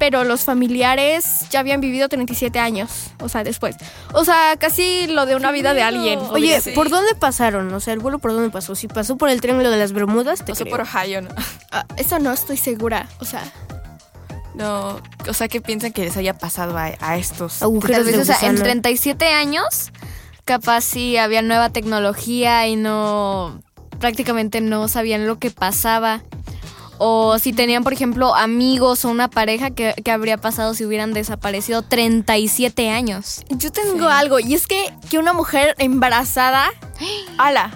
pero 0.00 0.24
los 0.24 0.44
familiares 0.44 1.46
ya 1.50 1.60
habían 1.60 1.80
vivido 1.80 2.08
37 2.08 2.58
años, 2.58 3.10
o 3.20 3.28
sea, 3.28 3.44
después. 3.44 3.76
O 4.14 4.24
sea, 4.24 4.56
casi 4.58 5.06
lo 5.06 5.26
de 5.26 5.36
una 5.36 5.52
vida 5.52 5.74
de 5.74 5.82
alguien. 5.82 6.18
Oye, 6.30 6.60
sí. 6.60 6.70
¿por 6.72 6.88
dónde 6.88 7.14
pasaron? 7.14 7.72
O 7.74 7.78
sea, 7.80 7.92
el 7.92 8.00
vuelo 8.00 8.18
por 8.18 8.32
dónde 8.32 8.50
pasó. 8.50 8.74
Si 8.74 8.88
pasó 8.88 9.16
por 9.16 9.28
el 9.28 9.40
Triángulo 9.42 9.70
de 9.70 9.76
las 9.76 9.92
Bermudas, 9.92 10.42
te 10.44 10.52
No 10.52 10.56
sé 10.56 10.64
creo. 10.64 10.76
por 10.78 10.80
Ohio, 10.86 11.20
¿no? 11.22 11.28
Ah, 11.70 11.84
eso 11.98 12.18
no 12.18 12.32
estoy 12.32 12.56
segura, 12.56 13.08
o 13.20 13.24
sea, 13.24 13.44
No, 14.54 15.00
o 15.28 15.34
sea, 15.34 15.48
¿qué 15.48 15.60
piensan 15.60 15.92
que 15.92 16.02
les 16.02 16.16
haya 16.16 16.32
pasado 16.36 16.76
a, 16.76 16.90
a 16.98 17.16
estos? 17.18 17.62
Agujeros 17.62 17.96
Tal 17.98 18.04
vez, 18.06 18.16
de 18.16 18.22
o 18.22 18.24
sea, 18.24 18.36
en 18.36 18.52
gusano. 18.52 18.62
37 18.64 19.26
años, 19.28 19.92
capaz 20.46 20.80
sí 20.80 21.16
había 21.18 21.42
nueva 21.42 21.68
tecnología 21.70 22.66
y 22.66 22.74
no. 22.76 23.60
prácticamente 24.00 24.60
no 24.62 24.88
sabían 24.88 25.26
lo 25.26 25.38
que 25.38 25.50
pasaba. 25.50 26.22
O 27.02 27.38
si 27.38 27.54
tenían, 27.54 27.82
por 27.82 27.94
ejemplo, 27.94 28.34
amigos 28.34 29.06
o 29.06 29.08
una 29.08 29.28
pareja, 29.28 29.70
¿qué, 29.70 29.94
qué 30.04 30.10
habría 30.10 30.36
pasado 30.36 30.74
si 30.74 30.84
hubieran 30.84 31.14
desaparecido 31.14 31.80
37 31.80 32.90
años? 32.90 33.42
yo 33.48 33.72
tengo 33.72 34.06
algo 34.08 34.38
y 34.38 34.52
es 34.52 34.66
que 34.66 34.92
que 35.08 35.18
una 35.18 35.32
mujer 35.32 35.74
embarazada 35.78 36.70
¡Hala! 37.38 37.70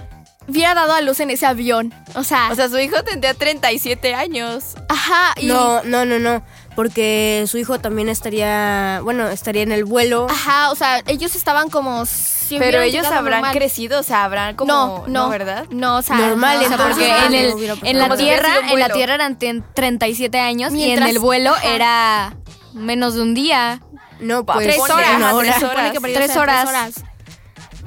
hubiera 0.47 0.75
dado 0.75 0.93
a 0.93 1.01
luz 1.01 1.21
en 1.21 1.31
ese 1.31 1.47
avión. 1.47 1.95
O 2.15 2.23
sea, 2.23 2.51
O 2.53 2.55
sea, 2.55 2.69
su 2.69 2.79
hijo 2.79 3.03
tendría 3.03 3.33
37 3.33 4.15
años. 4.15 4.75
ajá, 4.91 5.35
y 5.41 5.47
No, 5.47 5.83
no, 5.85 6.05
no, 6.05 6.19
no. 6.19 6.43
Porque 6.77 7.45
su 7.47 7.57
hijo 7.59 7.79
también 7.79 8.09
estaría, 8.09 9.01
bueno, 9.05 9.29
estaría 9.29 9.63
en 9.63 9.71
el 9.73 9.85
vuelo. 9.85 10.27
Ajá, 10.29 10.71
o 10.71 10.75
sea, 10.75 11.01
ellos 11.07 11.37
estaban 11.37 11.71
como 11.71 12.05
si 12.05 12.59
Pero 12.59 12.81
ellos 12.83 13.07
habrán 13.07 13.41
normal. 13.43 13.53
crecido, 13.57 14.01
o 14.01 14.03
sea, 14.03 14.25
habrán 14.25 14.57
como... 14.57 14.73
No, 14.73 15.05
no, 15.07 15.29
¿verdad? 15.29 15.67
No, 15.71 15.99
o 15.99 16.03
sea, 16.03 16.17
Normal, 16.17 16.59
no, 16.59 16.65
o 16.65 16.67
sea, 16.67 16.77
entonces, 16.77 17.09
Porque 17.23 17.27
en, 17.27 17.97
el, 17.97 17.99
la 17.99 18.17
Tierra, 18.17 18.49
en 18.71 18.79
la. 18.81 18.89
Tierra 18.89 19.15
eran 19.15 19.39
ten- 19.39 19.65
37 19.75 20.39
años 20.41 20.73
y 20.73 20.83
en 20.83 20.87
Mientras- 20.89 21.11
el 21.11 21.19
vuelo 21.21 21.51
ajá. 21.53 21.69
era 21.69 22.37
menos 22.73 23.15
de 23.15 23.23
un 23.23 23.35
día. 23.35 23.81
No, 24.21 24.45
pues 24.45 24.59
tres 24.67 24.79
horas, 24.79 25.17
una 25.17 25.29
se 25.31 25.35
hora. 25.37 25.61
supone 25.61 25.93
que 25.93 26.01
para 26.01 26.13
ellos 26.13 26.25
Tres 26.25 26.37
horas. 26.37 26.95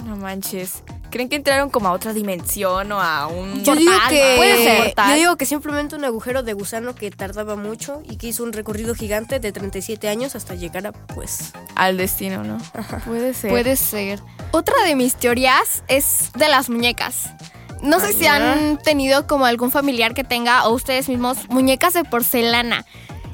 No 0.05 0.15
manches. 0.15 0.83
¿Creen 1.09 1.29
que 1.29 1.35
entraron 1.35 1.69
como 1.69 1.87
a 1.87 1.91
otra 1.91 2.13
dimensión 2.13 2.91
o 2.91 3.01
a 3.01 3.27
un... 3.27 3.63
Yo 3.63 3.75
digo 3.75 3.91
Portal, 3.91 4.09
que 4.09 4.33
puede 4.37 4.63
ser. 4.63 4.83
Portal. 4.83 5.09
yo 5.09 5.15
digo 5.15 5.37
que 5.37 5.45
simplemente 5.45 5.95
un 5.95 6.05
agujero 6.05 6.43
de 6.43 6.53
gusano 6.53 6.95
que 6.95 7.09
tardaba 7.11 7.55
mucho 7.55 8.01
y 8.09 8.17
que 8.17 8.27
hizo 8.27 8.43
un 8.43 8.53
recorrido 8.53 8.93
gigante 8.95 9.39
de 9.39 9.51
37 9.51 10.09
años 10.09 10.35
hasta 10.35 10.55
llegar 10.55 10.87
a 10.87 10.91
pues 10.91 11.53
Al 11.75 11.97
destino, 11.97 12.43
¿no? 12.43 12.57
Puede 13.05 13.33
ser. 13.33 13.49
Puede 13.49 13.75
ser. 13.75 14.21
Otra 14.51 14.75
de 14.85 14.95
mis 14.95 15.15
teorías 15.15 15.83
es 15.87 16.31
de 16.33 16.47
las 16.49 16.69
muñecas. 16.69 17.29
No 17.81 17.99
sé 17.99 18.13
si 18.13 18.25
han 18.25 18.77
tenido 18.77 19.27
como 19.27 19.45
algún 19.45 19.71
familiar 19.71 20.13
que 20.13 20.23
tenga 20.23 20.67
o 20.67 20.73
ustedes 20.73 21.09
mismos 21.09 21.49
muñecas 21.49 21.93
de 21.93 22.03
porcelana. 22.03 22.85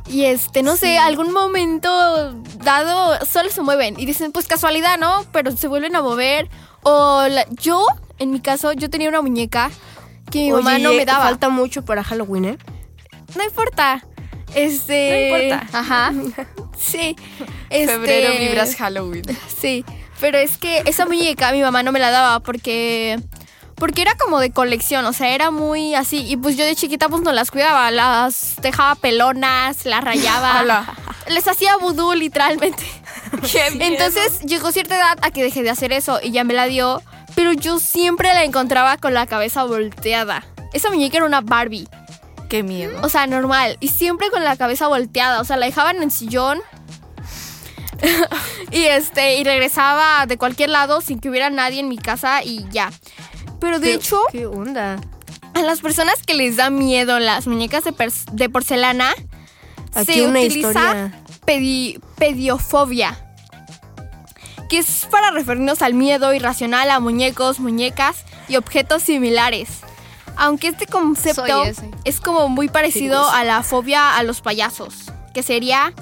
Y 0.08 0.26
este, 0.26 0.64
no 0.64 0.76
sé, 0.76 0.98
algún 0.98 1.32
momento 1.32 2.34
dado 2.64 3.26
solo 3.26 3.50
se 3.50 3.62
mueven 3.62 3.98
y 3.98 4.06
dicen, 4.06 4.32
pues 4.32 4.48
casualidad, 4.48 4.98
¿no? 4.98 5.26
Pero 5.32 5.56
se 5.56 5.68
vuelven 5.68 5.96
a 5.96 6.02
mover. 6.02 6.50
O 6.84 7.26
la- 7.30 7.46
yo, 7.50 7.86
en 8.20 8.32
mi 8.32 8.40
caso, 8.40 8.74
yo 8.74 8.90
tenía 8.90 9.10
una 9.10 9.22
muñeca 9.22 9.72
que 10.32 10.40
mi 10.40 10.52
mamá 10.52 10.78
no 10.80 10.94
me 10.94 11.06
daba. 11.06 11.24
Falta 11.26 11.50
mucho 11.50 11.84
para 11.86 12.04
Halloween, 12.04 12.46
¿eh? 12.46 12.58
No 13.36 13.44
importa. 13.44 14.04
Este. 14.56 15.30
No 15.32 15.38
importa. 15.58 15.78
Ajá. 15.78 16.14
Sí. 16.78 17.16
Este, 17.70 17.88
Febrero 17.94 18.34
vibras 18.38 18.76
Halloween. 18.76 19.24
Sí, 19.62 19.86
pero 20.20 20.38
es 20.38 20.58
que 20.58 20.80
esa 20.86 21.06
muñeca 21.06 21.52
mi 21.54 21.62
mamá 21.62 21.82
no 21.84 21.92
me 21.94 22.00
la 22.00 22.10
daba 22.12 22.40
porque 22.42 23.20
porque 23.76 24.02
era 24.02 24.16
como 24.16 24.40
de 24.40 24.52
colección, 24.52 25.06
o 25.06 25.14
sea, 25.14 25.34
era 25.34 25.50
muy 25.52 25.96
así 25.96 26.26
y 26.30 26.36
pues 26.36 26.58
yo 26.58 26.66
de 26.66 26.76
chiquita 26.76 27.10
pues 27.10 27.22
no 27.22 27.32
las 27.32 27.52
cuidaba, 27.52 27.90
las 27.92 28.56
dejaba 28.62 28.96
pelonas, 28.96 29.86
las 29.86 30.04
rayaba, 30.04 30.64
les 31.30 31.48
hacía 31.48 31.78
vudú 31.78 32.14
literalmente. 32.14 32.84
Entonces 33.80 34.40
llegó 34.42 34.72
cierta 34.72 34.96
edad 34.96 35.18
a 35.22 35.32
que 35.32 35.44
dejé 35.44 35.64
de 35.64 35.70
hacer 35.70 35.92
eso 35.94 36.20
y 36.22 36.32
ya 36.32 36.44
me 36.44 36.54
la 36.54 36.66
dio, 36.66 37.02
pero 37.36 37.54
yo 37.54 37.80
siempre 37.80 38.30
la 38.34 38.44
encontraba 38.44 38.98
con 38.98 39.14
la 39.14 39.26
cabeza 39.28 39.64
volteada. 39.64 40.46
Esa 40.74 40.90
muñeca 40.90 41.18
era 41.18 41.26
una 41.26 41.42
Barbie. 41.42 41.88
Qué 42.50 42.64
miedo. 42.64 43.00
O 43.04 43.10
sea, 43.10 43.26
normal. 43.28 43.78
Y 43.80 43.88
siempre 43.90 44.30
con 44.30 44.44
la 44.44 44.56
cabeza 44.58 44.88
volteada. 44.88 45.42
O 45.42 45.44
sea, 45.44 45.58
la 45.58 45.66
dejaban 45.66 45.98
en 45.98 46.04
el 46.04 46.12
sillón. 46.12 46.60
y 48.72 48.84
este, 48.84 49.38
y 49.38 49.44
regresaba 49.44 50.26
de 50.26 50.38
cualquier 50.38 50.70
lado 50.70 51.02
sin 51.02 51.20
que 51.20 51.30
hubiera 51.30 51.50
nadie 51.50 51.80
en 51.80 51.90
mi 51.90 51.98
casa 51.98 52.44
y 52.44 52.66
ya. 52.72 52.92
Pero 53.60 53.80
de 53.80 53.88
¿Qué- 53.90 53.94
hecho, 53.96 54.20
¿Qué 54.32 54.46
onda? 54.46 55.00
a 55.54 55.62
las 55.62 55.82
personas 55.82 56.22
que 56.26 56.34
les 56.34 56.58
da 56.58 56.70
miedo 56.70 57.20
las 57.20 57.48
muñecas 57.48 57.84
de, 57.84 58.50
porcelana, 58.50 59.14
Aquí 59.94 60.14
se 60.14 60.26
una 60.28 60.40
utiliza 60.40 61.12
pedi- 61.46 62.00
pediofobia. 62.18 63.23
Que 64.74 64.80
es 64.80 65.06
para 65.06 65.30
referirnos 65.30 65.84
al 65.84 65.94
miedo 65.94 66.34
irracional 66.34 66.90
a 66.90 67.00
muñecos, 67.00 67.60
muñecas 67.60 68.26
y 68.48 68.56
objetos 68.56 69.04
similares. 69.04 69.70
Aunque 70.36 70.70
este 70.70 70.88
concepto 70.88 71.64
es 72.06 72.20
como 72.20 72.50
muy 72.50 72.70
parecido 72.70 73.30
a 73.30 73.44
la 73.44 73.62
fobia 73.62 74.18
a 74.18 74.24
los 74.24 74.42
payasos, 74.42 75.12
que 75.32 75.44
sería 75.44 75.94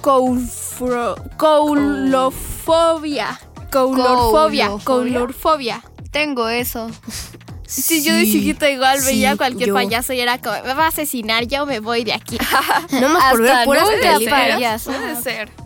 coulofobia. 0.00 1.14
Coulorfobia. 1.36 3.38
Coulofobia. 3.70 4.70
Coulorfobia. 4.82 5.84
Tengo 6.10 6.48
eso. 6.48 6.90
Sí, 7.66 8.02
yo 8.02 8.14
de 8.14 8.24
chiquito 8.24 8.66
igual 8.66 8.98
sí, 9.00 9.06
veía 9.08 9.36
cualquier 9.36 9.68
yo. 9.68 9.74
payaso 9.74 10.14
y 10.14 10.20
era 10.20 10.38
como, 10.38 10.56
me 10.62 10.72
va 10.72 10.86
a 10.86 10.88
asesinar, 10.88 11.46
yo 11.46 11.66
me 11.66 11.80
voy 11.80 12.04
de 12.04 12.14
aquí. 12.14 12.38
No 12.98 13.10
más 13.10 13.30
por 13.30 13.42
ver 13.42 13.66
puras 13.66 13.90
películas. 13.90 14.84
Puede 14.84 15.20
ser. 15.20 15.61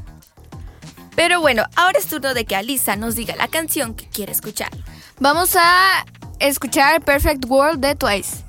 Pero 1.16 1.40
bueno, 1.40 1.64
ahora 1.74 1.98
es 1.98 2.06
turno 2.06 2.34
de 2.34 2.44
que 2.44 2.54
Alisa 2.54 2.94
nos 2.94 3.16
diga 3.16 3.34
la 3.34 3.48
canción 3.48 3.94
que 3.94 4.06
quiere 4.06 4.32
escuchar. 4.32 4.70
Vamos 5.18 5.56
a 5.56 6.04
escuchar 6.38 7.02
Perfect 7.02 7.46
World 7.48 7.80
de 7.80 7.94
Twice. 7.94 8.46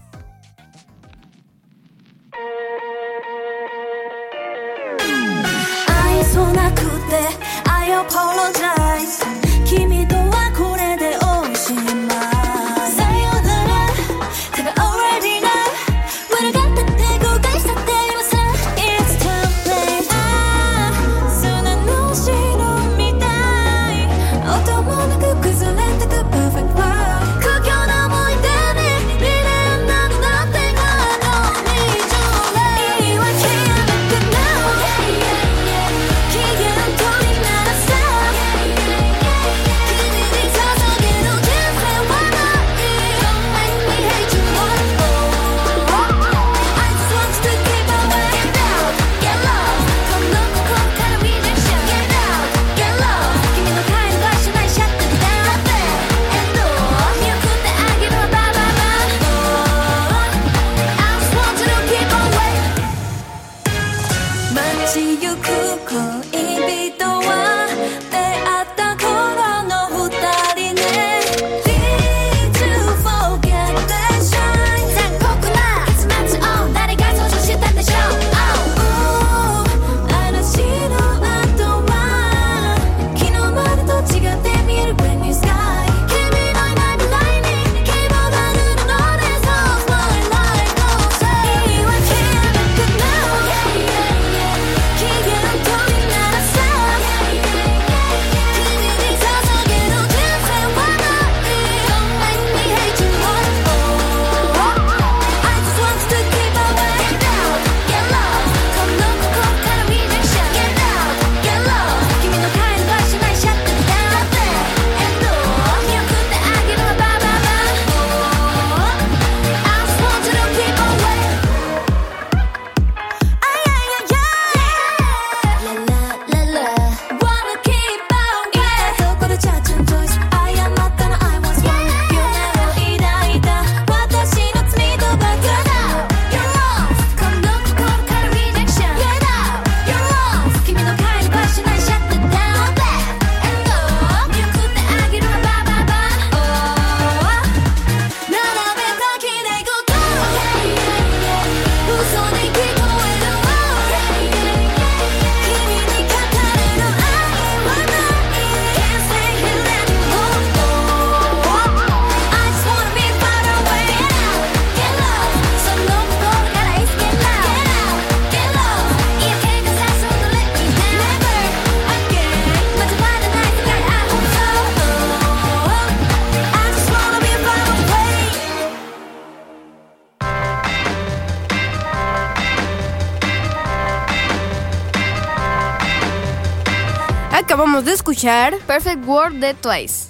Escuchar. 188.18 188.58
Perfect 188.66 189.06
World 189.06 189.40
de 189.40 189.54
Twice. 189.54 190.08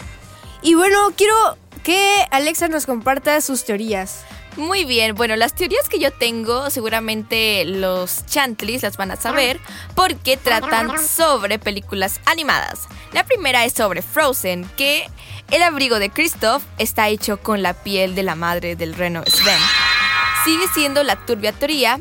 Y 0.62 0.76
bueno, 0.76 1.12
quiero 1.18 1.36
que 1.84 2.26
Alexa 2.32 2.70
nos 2.70 2.86
comparta 2.86 3.42
sus 3.42 3.66
teorías. 3.66 4.24
Muy 4.56 4.86
bien, 4.86 5.14
bueno, 5.14 5.36
las 5.36 5.54
teorías 5.54 5.88
que 5.88 6.00
yo 6.00 6.12
tengo, 6.12 6.70
seguramente 6.70 7.64
los 7.66 8.26
chantlis 8.26 8.82
las 8.82 8.98
van 8.98 9.12
a 9.12 9.16
saber 9.16 9.60
porque 9.94 10.36
tratan 10.36 10.98
sobre 11.06 11.60
películas 11.60 12.22
animadas. 12.26 12.88
La 13.12 13.24
primera 13.24 13.66
es 13.66 13.74
sobre 13.74 14.02
Frozen, 14.02 14.68
que 14.78 15.08
el 15.52 15.62
abrigo 15.62 16.00
de 16.00 16.10
Kristoff 16.10 16.64
está 16.80 17.10
hecho 17.10 17.38
con 17.38 17.62
la 17.62 17.74
piel 17.74 18.16
de 18.16 18.24
la 18.24 18.36
madre 18.36 18.76
del 18.76 18.96
reno 18.96 19.22
Sven. 19.28 19.60
Sigue 20.44 20.66
siendo 20.74 21.04
la 21.04 21.18
turbia 21.18 21.52
teoría. 21.52 22.00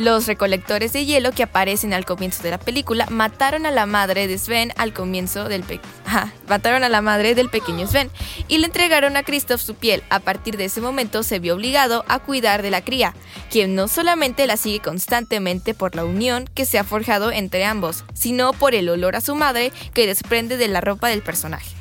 Los 0.00 0.26
recolectores 0.26 0.94
de 0.94 1.04
hielo 1.04 1.30
que 1.32 1.42
aparecen 1.42 1.92
al 1.92 2.06
comienzo 2.06 2.42
de 2.42 2.52
la 2.52 2.58
película 2.58 3.06
mataron 3.10 3.66
a 3.66 3.70
la 3.70 3.84
madre 3.84 4.28
de 4.28 4.38
Sven 4.38 4.72
al 4.78 4.94
comienzo 4.94 5.46
del 5.46 5.62
Ajá, 6.06 6.32
mataron 6.48 6.84
a 6.84 6.88
la 6.88 7.02
madre 7.02 7.34
del 7.34 7.50
pequeño 7.50 7.86
Sven 7.86 8.10
y 8.48 8.56
le 8.56 8.64
entregaron 8.64 9.18
a 9.18 9.22
Kristoff 9.24 9.60
su 9.60 9.74
piel. 9.74 10.02
A 10.08 10.20
partir 10.20 10.56
de 10.56 10.64
ese 10.64 10.80
momento 10.80 11.22
se 11.22 11.38
vio 11.38 11.54
obligado 11.54 12.06
a 12.08 12.18
cuidar 12.18 12.62
de 12.62 12.70
la 12.70 12.82
cría, 12.82 13.12
quien 13.50 13.74
no 13.74 13.88
solamente 13.88 14.46
la 14.46 14.56
sigue 14.56 14.80
constantemente 14.80 15.74
por 15.74 15.94
la 15.94 16.06
unión 16.06 16.48
que 16.54 16.64
se 16.64 16.78
ha 16.78 16.84
forjado 16.84 17.30
entre 17.30 17.66
ambos, 17.66 18.06
sino 18.14 18.54
por 18.54 18.74
el 18.74 18.88
olor 18.88 19.16
a 19.16 19.20
su 19.20 19.34
madre 19.34 19.70
que 19.92 20.06
desprende 20.06 20.56
de 20.56 20.68
la 20.68 20.80
ropa 20.80 21.08
del 21.08 21.20
personaje. 21.20 21.79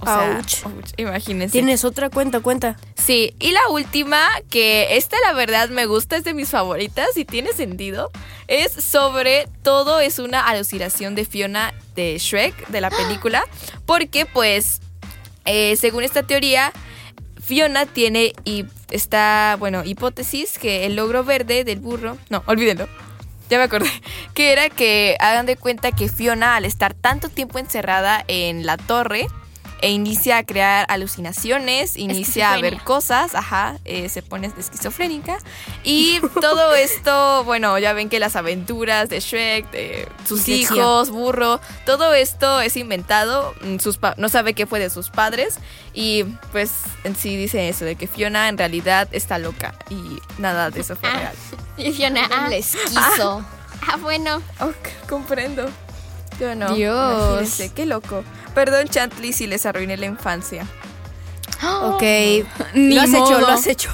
O 0.00 0.04
sea, 0.04 0.36
Ouch. 0.38 0.64
ouch, 0.64 0.90
imagínense. 0.96 1.52
¿Tienes 1.52 1.84
otra 1.84 2.10
cuenta? 2.10 2.40
Cuenta. 2.40 2.76
Sí, 2.96 3.34
y 3.38 3.50
la 3.50 3.68
última, 3.70 4.20
que 4.50 4.96
esta 4.96 5.16
la 5.26 5.32
verdad 5.32 5.68
me 5.70 5.86
gusta, 5.86 6.16
es 6.16 6.24
de 6.24 6.34
mis 6.34 6.50
favoritas 6.50 7.16
y 7.16 7.24
tiene 7.24 7.52
sentido, 7.52 8.10
es 8.46 8.72
sobre 8.72 9.48
todo 9.62 10.00
es 10.00 10.18
una 10.18 10.46
alucinación 10.46 11.14
de 11.14 11.24
Fiona 11.24 11.74
de 11.94 12.18
Shrek, 12.18 12.68
de 12.68 12.80
la 12.80 12.90
película, 12.90 13.44
porque 13.86 14.26
pues, 14.26 14.80
eh, 15.44 15.76
según 15.76 16.04
esta 16.04 16.22
teoría, 16.22 16.72
Fiona 17.42 17.86
tiene 17.86 18.34
y 18.44 18.66
esta, 18.90 19.56
bueno, 19.58 19.84
hipótesis 19.84 20.58
que 20.58 20.86
el 20.86 20.96
logro 20.96 21.24
verde 21.24 21.64
del 21.64 21.80
burro, 21.80 22.18
no, 22.30 22.42
olvídenlo. 22.46 22.88
Ya 23.50 23.58
me 23.58 23.64
acordé. 23.64 23.88
Que 24.34 24.52
era 24.52 24.68
que 24.68 25.16
hagan 25.18 25.46
de 25.46 25.56
cuenta 25.56 25.90
que 25.90 26.08
Fiona, 26.08 26.54
al 26.54 26.64
estar 26.64 26.94
tanto 26.94 27.28
tiempo 27.28 27.58
encerrada 27.58 28.24
en 28.28 28.66
la 28.66 28.76
torre, 28.76 29.26
e 29.80 29.90
inicia 29.90 30.38
a 30.38 30.42
crear 30.44 30.86
alucinaciones, 30.88 31.96
inicia 31.96 32.52
a 32.52 32.60
ver 32.60 32.78
cosas, 32.82 33.34
ajá, 33.34 33.76
eh, 33.84 34.08
se 34.08 34.22
pone 34.22 34.50
esquizofrénica. 34.58 35.38
Y 35.84 36.20
todo 36.40 36.74
esto, 36.74 37.44
bueno, 37.44 37.78
ya 37.78 37.92
ven 37.92 38.08
que 38.08 38.18
las 38.20 38.36
aventuras 38.36 39.08
de 39.08 39.20
Shrek, 39.20 39.70
de 39.70 40.08
sus 40.26 40.44
Dislexia. 40.44 40.76
hijos, 40.76 41.10
burro, 41.10 41.60
todo 41.86 42.14
esto 42.14 42.60
es 42.60 42.76
inventado, 42.76 43.54
mm, 43.62 43.78
sus 43.78 43.98
pa- 43.98 44.14
no 44.16 44.28
sabe 44.28 44.54
qué 44.54 44.66
fue 44.66 44.78
de 44.80 44.90
sus 44.90 45.10
padres. 45.10 45.58
Y 45.94 46.24
pues 46.52 46.70
en 47.04 47.16
sí 47.16 47.36
dice 47.36 47.68
eso, 47.68 47.84
de 47.84 47.96
que 47.96 48.06
Fiona 48.06 48.48
en 48.48 48.56
realidad 48.58 49.08
está 49.12 49.38
loca 49.38 49.74
y 49.90 50.18
nada 50.40 50.70
de 50.70 50.80
eso 50.80 50.94
fue 50.96 51.10
real. 51.10 51.34
Y 51.76 51.92
Fiona, 51.92 52.28
ah, 52.32 52.46
El 52.48 52.54
esquizo. 52.54 53.44
ah, 53.86 53.96
bueno. 54.00 54.42
Ok, 54.60 55.08
comprendo. 55.08 55.68
Yo 56.40 56.54
no. 56.56 56.74
Dios. 56.74 57.24
Imagínense, 57.28 57.72
qué 57.72 57.86
loco. 57.86 58.22
Perdón, 58.58 58.88
Chantley, 58.88 59.32
si 59.32 59.46
les 59.46 59.66
arruiné 59.66 59.96
la 59.96 60.06
infancia. 60.06 60.66
Ok. 61.82 62.02
Ni 62.74 62.96
lo 62.96 63.02
has 63.02 63.10
hecho, 63.10 63.38
lo 63.38 63.46
has 63.46 63.68
hecho. 63.68 63.88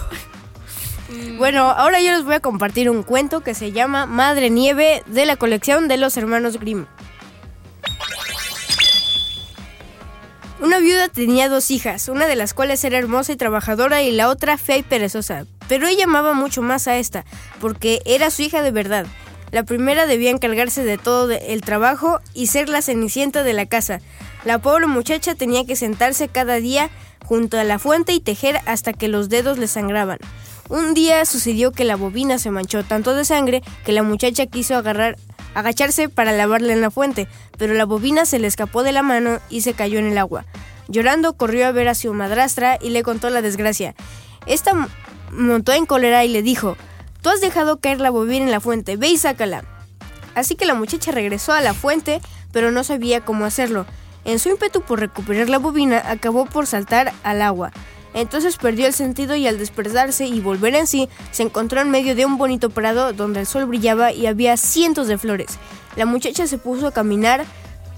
Bueno, 1.36 1.64
ahora 1.70 2.00
yo 2.00 2.12
les 2.12 2.24
voy 2.24 2.34
a 2.36 2.40
compartir 2.40 2.88
un 2.88 3.02
cuento 3.02 3.42
que 3.42 3.52
se 3.52 3.72
llama 3.72 4.06
Madre 4.06 4.48
Nieve 4.48 5.02
de 5.04 5.26
la 5.26 5.36
colección 5.36 5.86
de 5.86 5.98
los 5.98 6.16
hermanos 6.16 6.58
Grimm. 6.58 6.86
Una 10.60 10.78
viuda 10.78 11.10
tenía 11.10 11.50
dos 11.50 11.70
hijas, 11.70 12.08
una 12.08 12.26
de 12.26 12.36
las 12.36 12.54
cuales 12.54 12.82
era 12.84 12.96
hermosa 12.96 13.32
y 13.32 13.36
trabajadora 13.36 14.02
y 14.02 14.12
la 14.12 14.30
otra 14.30 14.56
fea 14.56 14.78
y 14.78 14.82
perezosa. 14.82 15.44
Pero 15.68 15.88
ella 15.88 16.04
amaba 16.04 16.32
mucho 16.32 16.62
más 16.62 16.88
a 16.88 16.96
esta, 16.96 17.26
porque 17.60 18.00
era 18.06 18.30
su 18.30 18.40
hija 18.40 18.62
de 18.62 18.70
verdad. 18.70 19.04
La 19.54 19.62
primera 19.62 20.06
debía 20.06 20.30
encargarse 20.30 20.82
de 20.82 20.98
todo 20.98 21.30
el 21.30 21.60
trabajo 21.60 22.18
y 22.34 22.48
ser 22.48 22.68
la 22.68 22.82
cenicienta 22.82 23.44
de 23.44 23.52
la 23.52 23.66
casa. 23.66 24.00
La 24.44 24.58
pobre 24.58 24.86
muchacha 24.86 25.34
tenía 25.34 25.64
que 25.64 25.76
sentarse 25.76 26.28
cada 26.28 26.56
día 26.56 26.90
junto 27.24 27.58
a 27.58 27.64
la 27.64 27.78
fuente 27.78 28.12
y 28.12 28.20
tejer 28.20 28.60
hasta 28.66 28.92
que 28.92 29.08
los 29.08 29.28
dedos 29.28 29.58
le 29.58 29.66
sangraban. 29.66 30.18
Un 30.68 30.94
día 30.94 31.24
sucedió 31.24 31.72
que 31.72 31.84
la 31.84 31.96
bobina 31.96 32.38
se 32.38 32.50
manchó 32.50 32.84
tanto 32.84 33.14
de 33.14 33.24
sangre 33.24 33.62
que 33.84 33.92
la 33.92 34.02
muchacha 34.02 34.46
quiso 34.46 34.76
agarrar, 34.76 35.16
agacharse 35.54 36.08
para 36.08 36.32
lavarla 36.32 36.72
en 36.72 36.80
la 36.80 36.90
fuente, 36.90 37.28
pero 37.58 37.74
la 37.74 37.84
bobina 37.84 38.26
se 38.26 38.38
le 38.38 38.46
escapó 38.46 38.82
de 38.82 38.92
la 38.92 39.02
mano 39.02 39.40
y 39.48 39.62
se 39.62 39.74
cayó 39.74 39.98
en 39.98 40.06
el 40.06 40.18
agua. 40.18 40.44
Llorando 40.88 41.34
corrió 41.34 41.66
a 41.66 41.72
ver 41.72 41.88
a 41.88 41.94
su 41.94 42.12
madrastra 42.12 42.78
y 42.80 42.90
le 42.90 43.02
contó 43.02 43.30
la 43.30 43.42
desgracia. 43.42 43.94
Esta 44.46 44.88
montó 45.30 45.72
en 45.72 45.86
cólera 45.86 46.24
y 46.24 46.28
le 46.28 46.42
dijo, 46.42 46.76
Tú 47.22 47.30
has 47.30 47.40
dejado 47.40 47.80
caer 47.80 48.00
la 48.00 48.10
bobina 48.10 48.44
en 48.44 48.50
la 48.50 48.60
fuente, 48.60 48.98
ve 48.98 49.08
y 49.08 49.16
sácala. 49.16 49.64
Así 50.34 50.56
que 50.56 50.66
la 50.66 50.74
muchacha 50.74 51.10
regresó 51.10 51.52
a 51.52 51.62
la 51.62 51.72
fuente, 51.72 52.20
pero 52.52 52.70
no 52.70 52.84
sabía 52.84 53.22
cómo 53.22 53.46
hacerlo. 53.46 53.86
En 54.24 54.38
su 54.38 54.48
ímpetu 54.48 54.80
por 54.80 55.00
recuperar 55.00 55.48
la 55.48 55.58
bobina, 55.58 56.02
acabó 56.04 56.46
por 56.46 56.66
saltar 56.66 57.12
al 57.22 57.42
agua. 57.42 57.72
Entonces 58.14 58.56
perdió 58.56 58.86
el 58.86 58.94
sentido 58.94 59.34
y 59.34 59.46
al 59.46 59.58
despertarse 59.58 60.26
y 60.26 60.40
volver 60.40 60.74
en 60.76 60.86
sí, 60.86 61.08
se 61.32 61.42
encontró 61.42 61.80
en 61.80 61.90
medio 61.90 62.14
de 62.14 62.24
un 62.24 62.38
bonito 62.38 62.70
prado 62.70 63.12
donde 63.12 63.40
el 63.40 63.46
sol 63.46 63.66
brillaba 63.66 64.12
y 64.12 64.26
había 64.26 64.56
cientos 64.56 65.08
de 65.08 65.18
flores. 65.18 65.58
La 65.96 66.06
muchacha 66.06 66.46
se 66.46 66.58
puso 66.58 66.86
a 66.86 66.92
caminar 66.92 67.44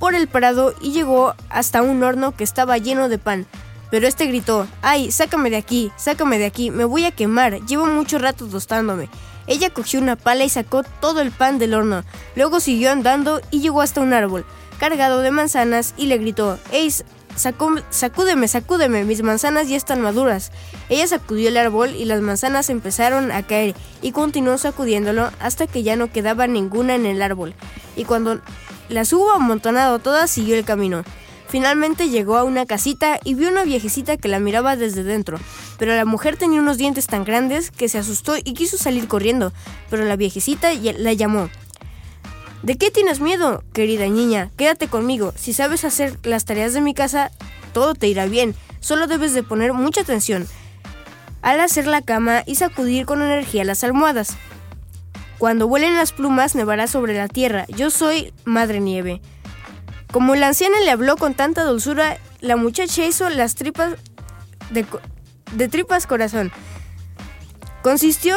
por 0.01 0.15
el 0.15 0.27
prado 0.27 0.75
y 0.81 0.93
llegó 0.93 1.35
hasta 1.51 1.83
un 1.83 2.03
horno 2.03 2.35
que 2.35 2.45
estaba 2.45 2.79
lleno 2.79 3.09
de 3.09 3.19
pan. 3.19 3.47
Pero 3.91 4.09
este 4.09 4.27
gritó, 4.27 4.67
¡ay, 4.83 5.13
sácame 5.13 5.51
de 5.51 5.57
aquí, 5.57 5.93
sácame 5.97 6.39
de 6.39 6.47
aquí, 6.47 6.71
me 6.71 6.85
voy 6.85 7.05
a 7.05 7.13
quemar, 7.13 7.61
llevo 7.67 7.87
mucho 7.87 8.19
rato 8.19 8.47
tostándome! 8.47 9.09
Ella 9.47 9.71
cogió 9.71 10.01
una 10.01 10.17
pala 10.17 10.45
y 10.45 10.49
sacó 10.49 10.83
todo 10.83 11.21
el 11.21 11.31
pan 11.31 11.59
del 11.59 11.75
horno. 11.75 12.03
Luego 12.35 12.59
siguió 12.59 12.91
andando 12.91 13.41
y 13.53 13.61
llegó 13.61 13.81
hasta 13.81 14.01
un 14.01 14.13
árbol, 14.13 14.45
cargado 14.79 15.21
de 15.21 15.31
manzanas, 15.31 15.95
y 15.97 16.07
le 16.07 16.19
gritó, 16.19 16.59
¡Ey, 16.73 16.93
sacúdeme, 17.37 18.49
sacúdeme, 18.49 19.05
mis 19.05 19.23
manzanas 19.23 19.69
ya 19.69 19.77
están 19.77 20.01
maduras! 20.01 20.53
Ella 20.89 21.07
sacudió 21.07 21.49
el 21.49 21.57
árbol 21.57 21.91
y 21.95 22.05
las 22.05 22.21
manzanas 22.21 22.71
empezaron 22.71 23.33
a 23.33 23.43
caer, 23.43 23.75
y 24.03 24.13
continuó 24.13 24.59
sacudiéndolo 24.59 25.31
hasta 25.41 25.67
que 25.67 25.83
ya 25.83 25.97
no 25.97 26.11
quedaba 26.11 26.47
ninguna 26.47 26.95
en 26.95 27.07
el 27.07 27.23
árbol. 27.23 27.55
Y 27.97 28.05
cuando 28.05 28.41
las 28.89 29.13
hubo 29.13 29.31
amontonado 29.33 29.99
todas, 29.99 30.31
siguió 30.31 30.57
el 30.57 30.65
camino. 30.65 31.05
Finalmente 31.49 32.09
llegó 32.09 32.37
a 32.37 32.45
una 32.45 32.67
casita 32.67 33.21
y 33.23 33.35
vio 33.35 33.49
una 33.49 33.65
viejecita 33.65 34.17
que 34.17 34.29
la 34.29 34.41
miraba 34.41 34.77
desde 34.77 35.05
dentro, 35.05 35.39
pero 35.79 35.95
la 35.95 36.05
mujer 36.05 36.37
tenía 36.37 36.61
unos 36.61 36.77
dientes 36.77 37.07
tan 37.07 37.25
grandes 37.25 37.71
que 37.71 37.89
se 37.89 37.99
asustó 37.99 38.37
y 38.37 38.55
quiso 38.55 38.77
salir 38.77 39.07
corriendo, 39.07 39.53
pero 39.89 40.05
la 40.05 40.17
viejecita 40.17 40.71
la 40.75 41.13
llamó. 41.13 41.49
¿De 42.67 42.77
qué 42.77 42.91
tienes 42.91 43.21
miedo, 43.21 43.63
querida 43.73 44.09
niña? 44.09 44.51
Quédate 44.57 44.89
conmigo. 44.89 45.33
Si 45.37 45.53
sabes 45.53 45.85
hacer 45.85 46.19
las 46.25 46.47
tareas 46.47 46.73
de 46.73 46.81
mi 46.81 46.95
casa, 46.95 47.31
todo 47.73 47.95
te 47.95 48.09
irá 48.09 48.27
bien. 48.27 48.57
Solo 48.81 49.07
debes 49.07 49.35
de 49.35 49.45
poner 49.45 49.73
mucha 49.73 50.01
atención 50.01 50.49
al 51.43 51.61
hacer 51.61 51.87
la 51.87 52.03
cama 52.03 52.43
y 52.45 52.57
sacudir 52.57 53.07
con 53.07 53.23
energía 53.23 53.63
las 53.63 53.85
almohadas. 53.85 54.37
Cuando 55.39 55.69
vuelen 55.69 55.95
las 55.95 56.11
plumas, 56.11 56.57
nevará 56.57 56.89
sobre 56.89 57.15
la 57.15 57.29
tierra. 57.29 57.67
Yo 57.69 57.89
soy 57.91 58.35
Madre 58.45 58.81
Nieve. 58.81 59.21
Como 60.11 60.35
la 60.35 60.49
anciana 60.49 60.81
le 60.81 60.91
habló 60.91 61.17
con 61.17 61.35
tanta 61.35 61.63
dulzura, 61.63 62.19
la 62.41 62.57
muchacha 62.57 63.07
hizo 63.07 63.31
las 63.31 63.55
tripas 63.55 63.95
de, 64.71 64.85
de 65.53 65.69
tripas 65.69 66.09
corazón. 66.09 66.51
Consistió 67.85 68.37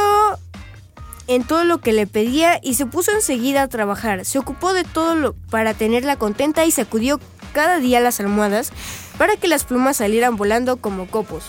en 1.29 1.43
todo 1.43 1.63
lo 1.63 1.77
que 1.77 1.93
le 1.93 2.07
pedía 2.07 2.59
y 2.63 2.73
se 2.73 2.87
puso 2.87 3.11
enseguida 3.11 3.61
a 3.61 3.67
trabajar. 3.67 4.25
Se 4.25 4.39
ocupó 4.39 4.73
de 4.73 4.83
todo 4.83 5.13
lo 5.13 5.33
para 5.51 5.75
tenerla 5.75 6.15
contenta 6.15 6.65
y 6.65 6.71
sacudió 6.71 7.19
cada 7.53 7.77
día 7.77 7.99
las 7.99 8.19
almohadas 8.19 8.71
para 9.19 9.35
que 9.37 9.47
las 9.47 9.63
plumas 9.63 9.97
salieran 9.97 10.37
volando 10.37 10.77
como 10.77 11.05
copos. 11.05 11.43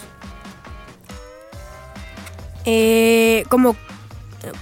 Eh, 2.66 3.44
como 3.48 3.74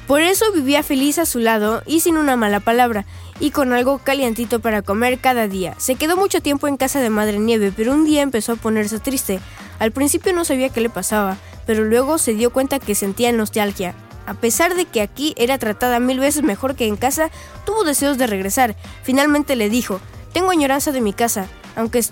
por 0.06 0.20
eso 0.20 0.52
vivía 0.52 0.84
feliz 0.84 1.18
a 1.18 1.26
su 1.26 1.40
lado 1.40 1.82
y 1.84 1.98
sin 1.98 2.16
una 2.16 2.36
mala 2.36 2.60
palabra, 2.60 3.04
y 3.40 3.50
con 3.50 3.72
algo 3.72 3.98
calientito 3.98 4.60
para 4.60 4.82
comer 4.82 5.18
cada 5.18 5.48
día. 5.48 5.74
Se 5.78 5.96
quedó 5.96 6.16
mucho 6.16 6.40
tiempo 6.40 6.68
en 6.68 6.76
casa 6.76 7.00
de 7.00 7.10
Madre 7.10 7.38
Nieve, 7.38 7.72
pero 7.76 7.92
un 7.92 8.04
día 8.04 8.22
empezó 8.22 8.52
a 8.52 8.56
ponerse 8.56 9.00
triste. 9.00 9.40
Al 9.80 9.90
principio 9.90 10.32
no 10.32 10.44
sabía 10.44 10.70
qué 10.70 10.80
le 10.80 10.90
pasaba, 10.90 11.38
pero 11.66 11.84
luego 11.84 12.18
se 12.18 12.34
dio 12.34 12.50
cuenta 12.50 12.78
que 12.78 12.94
sentía 12.94 13.32
nostalgia. 13.32 13.94
A 14.28 14.34
pesar 14.34 14.74
de 14.74 14.84
que 14.84 15.00
aquí 15.00 15.32
era 15.38 15.56
tratada 15.56 16.00
mil 16.00 16.20
veces 16.20 16.42
mejor 16.42 16.76
que 16.76 16.86
en 16.86 16.96
casa, 16.96 17.30
tuvo 17.64 17.82
deseos 17.82 18.18
de 18.18 18.26
regresar. 18.26 18.76
Finalmente 19.02 19.56
le 19.56 19.70
dijo, 19.70 20.02
tengo 20.34 20.50
añoranza 20.50 20.92
de 20.92 21.00
mi 21.00 21.14
casa, 21.14 21.46
aunque, 21.76 22.04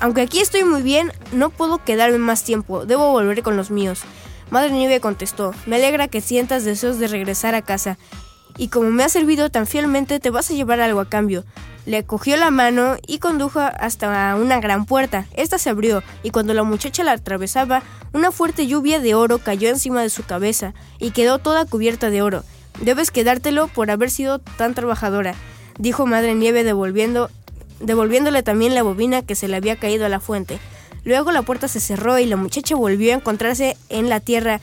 aunque 0.00 0.22
aquí 0.22 0.40
estoy 0.40 0.64
muy 0.64 0.80
bien, 0.80 1.12
no 1.30 1.50
puedo 1.50 1.84
quedarme 1.84 2.16
más 2.16 2.42
tiempo, 2.42 2.86
debo 2.86 3.12
volver 3.12 3.42
con 3.42 3.58
los 3.58 3.70
míos. 3.70 4.00
Madre 4.48 4.70
Nieve 4.70 5.00
contestó, 5.00 5.52
me 5.66 5.76
alegra 5.76 6.08
que 6.08 6.22
sientas 6.22 6.64
deseos 6.64 6.98
de 6.98 7.06
regresar 7.06 7.54
a 7.54 7.60
casa, 7.60 7.98
y 8.56 8.68
como 8.68 8.88
me 8.88 9.04
has 9.04 9.12
servido 9.12 9.50
tan 9.50 9.66
fielmente 9.66 10.20
te 10.20 10.30
vas 10.30 10.50
a 10.50 10.54
llevar 10.54 10.80
algo 10.80 11.00
a 11.00 11.10
cambio. 11.10 11.44
Le 11.84 12.04
cogió 12.04 12.36
la 12.36 12.50
mano 12.50 12.96
y 13.06 13.18
condujo 13.18 13.60
hasta 13.60 14.36
una 14.36 14.60
gran 14.60 14.86
puerta. 14.86 15.26
Esta 15.34 15.58
se 15.58 15.70
abrió 15.70 16.02
y 16.22 16.30
cuando 16.30 16.54
la 16.54 16.62
muchacha 16.62 17.02
la 17.02 17.12
atravesaba, 17.12 17.82
una 18.12 18.30
fuerte 18.30 18.66
lluvia 18.66 19.00
de 19.00 19.14
oro 19.14 19.38
cayó 19.38 19.68
encima 19.68 20.02
de 20.02 20.10
su 20.10 20.22
cabeza 20.22 20.74
y 20.98 21.10
quedó 21.10 21.38
toda 21.38 21.64
cubierta 21.64 22.10
de 22.10 22.22
oro. 22.22 22.44
Debes 22.80 23.10
quedártelo 23.10 23.68
por 23.68 23.90
haber 23.90 24.10
sido 24.10 24.38
tan 24.38 24.74
trabajadora, 24.74 25.34
dijo 25.78 26.06
Madre 26.06 26.34
Nieve 26.34 26.62
devolviendo, 26.64 27.30
devolviéndole 27.80 28.42
también 28.42 28.74
la 28.74 28.82
bobina 28.82 29.22
que 29.22 29.34
se 29.34 29.48
le 29.48 29.56
había 29.56 29.76
caído 29.76 30.06
a 30.06 30.08
la 30.08 30.20
fuente. 30.20 30.58
Luego 31.04 31.32
la 31.32 31.42
puerta 31.42 31.66
se 31.66 31.80
cerró 31.80 32.18
y 32.18 32.26
la 32.26 32.36
muchacha 32.36 32.76
volvió 32.76 33.12
a 33.12 33.16
encontrarse 33.16 33.76
en 33.88 34.08
la 34.08 34.20
tierra 34.20 34.60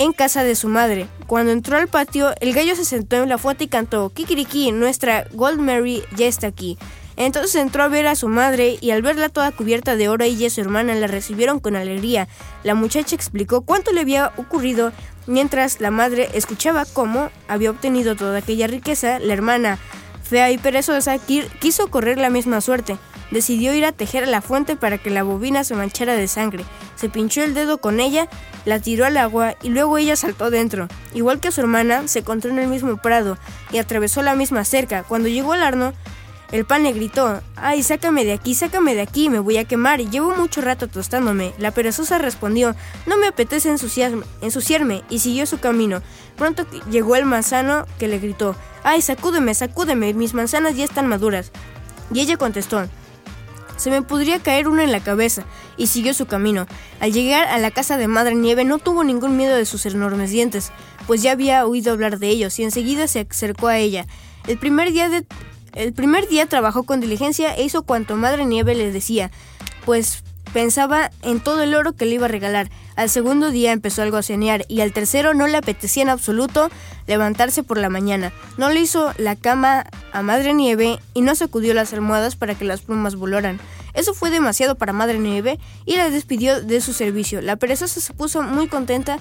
en 0.00 0.12
casa 0.12 0.42
de 0.42 0.56
su 0.56 0.66
madre. 0.68 1.06
Cuando 1.26 1.52
entró 1.52 1.76
al 1.76 1.86
patio, 1.86 2.30
el 2.40 2.54
gallo 2.54 2.74
se 2.74 2.84
sentó 2.86 3.16
en 3.22 3.28
la 3.28 3.38
fuente 3.38 3.64
y 3.64 3.68
cantó, 3.68 4.08
Kikiriki, 4.10 4.72
nuestra 4.72 5.26
Gold 5.32 5.60
Mary 5.60 6.02
ya 6.16 6.26
está 6.26 6.46
aquí. 6.48 6.78
Entonces 7.16 7.54
entró 7.56 7.82
a 7.82 7.88
ver 7.88 8.06
a 8.06 8.14
su 8.14 8.28
madre 8.28 8.78
y 8.80 8.92
al 8.92 9.02
verla 9.02 9.28
toda 9.28 9.52
cubierta 9.52 9.96
de 9.96 10.08
oro, 10.08 10.24
ella 10.24 10.46
y 10.46 10.50
su 10.50 10.62
hermana 10.62 10.94
la 10.94 11.06
recibieron 11.06 11.60
con 11.60 11.76
alegría. 11.76 12.28
La 12.64 12.74
muchacha 12.74 13.14
explicó 13.14 13.60
cuánto 13.60 13.92
le 13.92 14.00
había 14.00 14.32
ocurrido 14.38 14.92
mientras 15.26 15.80
la 15.82 15.90
madre 15.90 16.30
escuchaba 16.32 16.86
cómo 16.86 17.30
había 17.46 17.70
obtenido 17.70 18.16
toda 18.16 18.38
aquella 18.38 18.68
riqueza. 18.68 19.18
La 19.18 19.34
hermana, 19.34 19.78
fea 20.22 20.50
y 20.50 20.56
perezosa, 20.56 21.16
qui- 21.16 21.46
quiso 21.58 21.88
correr 21.90 22.16
la 22.16 22.30
misma 22.30 22.62
suerte. 22.62 22.96
Decidió 23.30 23.74
ir 23.74 23.84
a 23.84 23.92
tejer 23.92 24.24
a 24.24 24.28
la 24.28 24.42
fuente 24.42 24.76
para 24.76 24.98
que 24.98 25.10
la 25.10 25.22
bobina 25.22 25.64
se 25.64 25.74
manchara 25.74 26.14
de 26.14 26.28
sangre. 26.28 26.64
Se 26.96 27.08
pinchó 27.08 27.42
el 27.42 27.54
dedo 27.54 27.78
con 27.78 28.00
ella, 28.00 28.28
la 28.64 28.80
tiró 28.80 29.06
al 29.06 29.16
agua 29.16 29.54
y 29.62 29.68
luego 29.68 29.98
ella 29.98 30.16
saltó 30.16 30.50
dentro. 30.50 30.88
Igual 31.14 31.40
que 31.40 31.52
su 31.52 31.60
hermana, 31.60 32.08
se 32.08 32.20
encontró 32.20 32.50
en 32.50 32.58
el 32.58 32.68
mismo 32.68 32.96
prado 32.96 33.38
y 33.72 33.78
atravesó 33.78 34.22
la 34.22 34.34
misma 34.34 34.64
cerca. 34.64 35.02
Cuando 35.02 35.28
llegó 35.28 35.52
al 35.52 35.62
arno, 35.62 35.92
el 36.52 36.64
pan 36.64 36.82
le 36.82 36.92
gritó, 36.92 37.40
¡ay, 37.54 37.84
sácame 37.84 38.24
de 38.24 38.32
aquí, 38.32 38.56
sácame 38.56 38.96
de 38.96 39.02
aquí, 39.02 39.30
me 39.30 39.38
voy 39.38 39.56
a 39.56 39.64
quemar! 39.64 40.00
Llevo 40.00 40.34
mucho 40.34 40.60
rato 40.60 40.88
tostándome. 40.88 41.54
La 41.58 41.70
perezosa 41.70 42.18
respondió, 42.18 42.74
no 43.06 43.16
me 43.16 43.28
apetece 43.28 43.70
ensuciarme, 43.70 45.04
y 45.08 45.20
siguió 45.20 45.46
su 45.46 45.60
camino. 45.60 46.02
Pronto 46.36 46.66
llegó 46.90 47.14
el 47.14 47.24
manzano 47.24 47.86
que 48.00 48.08
le 48.08 48.18
gritó, 48.18 48.56
¡ay, 48.82 49.00
sacúdeme, 49.00 49.54
sacúdeme, 49.54 50.12
mis 50.12 50.34
manzanas 50.34 50.74
ya 50.74 50.82
están 50.82 51.06
maduras! 51.06 51.52
Y 52.12 52.18
ella 52.18 52.36
contestó, 52.36 52.88
se 53.80 53.90
me 53.90 54.02
podría 54.02 54.40
caer 54.40 54.68
una 54.68 54.84
en 54.84 54.92
la 54.92 55.00
cabeza, 55.00 55.44
y 55.78 55.86
siguió 55.86 56.12
su 56.12 56.26
camino. 56.26 56.66
Al 57.00 57.12
llegar 57.12 57.48
a 57.48 57.56
la 57.56 57.70
casa 57.70 57.96
de 57.96 58.08
Madre 58.08 58.34
Nieve 58.34 58.66
no 58.66 58.78
tuvo 58.78 59.04
ningún 59.04 59.38
miedo 59.38 59.56
de 59.56 59.64
sus 59.64 59.86
enormes 59.86 60.30
dientes, 60.30 60.70
pues 61.06 61.22
ya 61.22 61.32
había 61.32 61.64
oído 61.64 61.92
hablar 61.92 62.18
de 62.18 62.28
ellos, 62.28 62.58
y 62.58 62.64
enseguida 62.64 63.06
se 63.06 63.26
acercó 63.28 63.68
a 63.68 63.78
ella. 63.78 64.06
El 64.46 64.58
primer 64.58 64.92
día 64.92 65.08
de 65.08 65.24
el 65.72 65.94
primer 65.94 66.28
día 66.28 66.46
trabajó 66.46 66.82
con 66.82 67.00
diligencia 67.00 67.54
e 67.54 67.62
hizo 67.62 67.84
cuanto 67.84 68.16
Madre 68.16 68.44
Nieve 68.44 68.74
le 68.74 68.92
decía, 68.92 69.30
pues 69.86 70.24
pensaba 70.52 71.10
en 71.22 71.40
todo 71.40 71.62
el 71.62 71.74
oro 71.74 71.94
que 71.94 72.04
le 72.04 72.16
iba 72.16 72.26
a 72.26 72.28
regalar. 72.28 72.68
Al 73.00 73.08
segundo 73.08 73.50
día 73.50 73.72
empezó 73.72 74.02
algo 74.02 74.18
a 74.18 74.22
cenear 74.22 74.66
y 74.68 74.82
al 74.82 74.92
tercero 74.92 75.32
no 75.32 75.46
le 75.46 75.56
apetecía 75.56 76.02
en 76.02 76.10
absoluto 76.10 76.68
levantarse 77.06 77.62
por 77.62 77.78
la 77.78 77.88
mañana. 77.88 78.30
No 78.58 78.68
le 78.68 78.80
hizo 78.80 79.14
la 79.16 79.36
cama 79.36 79.86
a 80.12 80.20
Madre 80.20 80.52
Nieve 80.52 80.98
y 81.14 81.22
no 81.22 81.34
sacudió 81.34 81.72
las 81.72 81.94
almohadas 81.94 82.36
para 82.36 82.54
que 82.54 82.66
las 82.66 82.82
plumas 82.82 83.16
volaran. 83.16 83.58
Eso 83.94 84.12
fue 84.12 84.28
demasiado 84.28 84.74
para 84.74 84.92
Madre 84.92 85.18
Nieve 85.18 85.58
y 85.86 85.96
la 85.96 86.10
despidió 86.10 86.60
de 86.60 86.82
su 86.82 86.92
servicio. 86.92 87.40
La 87.40 87.56
perezosa 87.56 88.02
se 88.02 88.12
puso 88.12 88.42
muy 88.42 88.68
contenta 88.68 89.18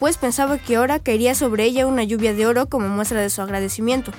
pues 0.00 0.16
pensaba 0.16 0.58
que 0.58 0.74
ahora 0.74 0.98
caería 0.98 1.36
sobre 1.36 1.62
ella 1.62 1.86
una 1.86 2.02
lluvia 2.02 2.34
de 2.34 2.48
oro 2.48 2.68
como 2.68 2.88
muestra 2.88 3.20
de 3.20 3.30
su 3.30 3.40
agradecimiento. 3.40 4.10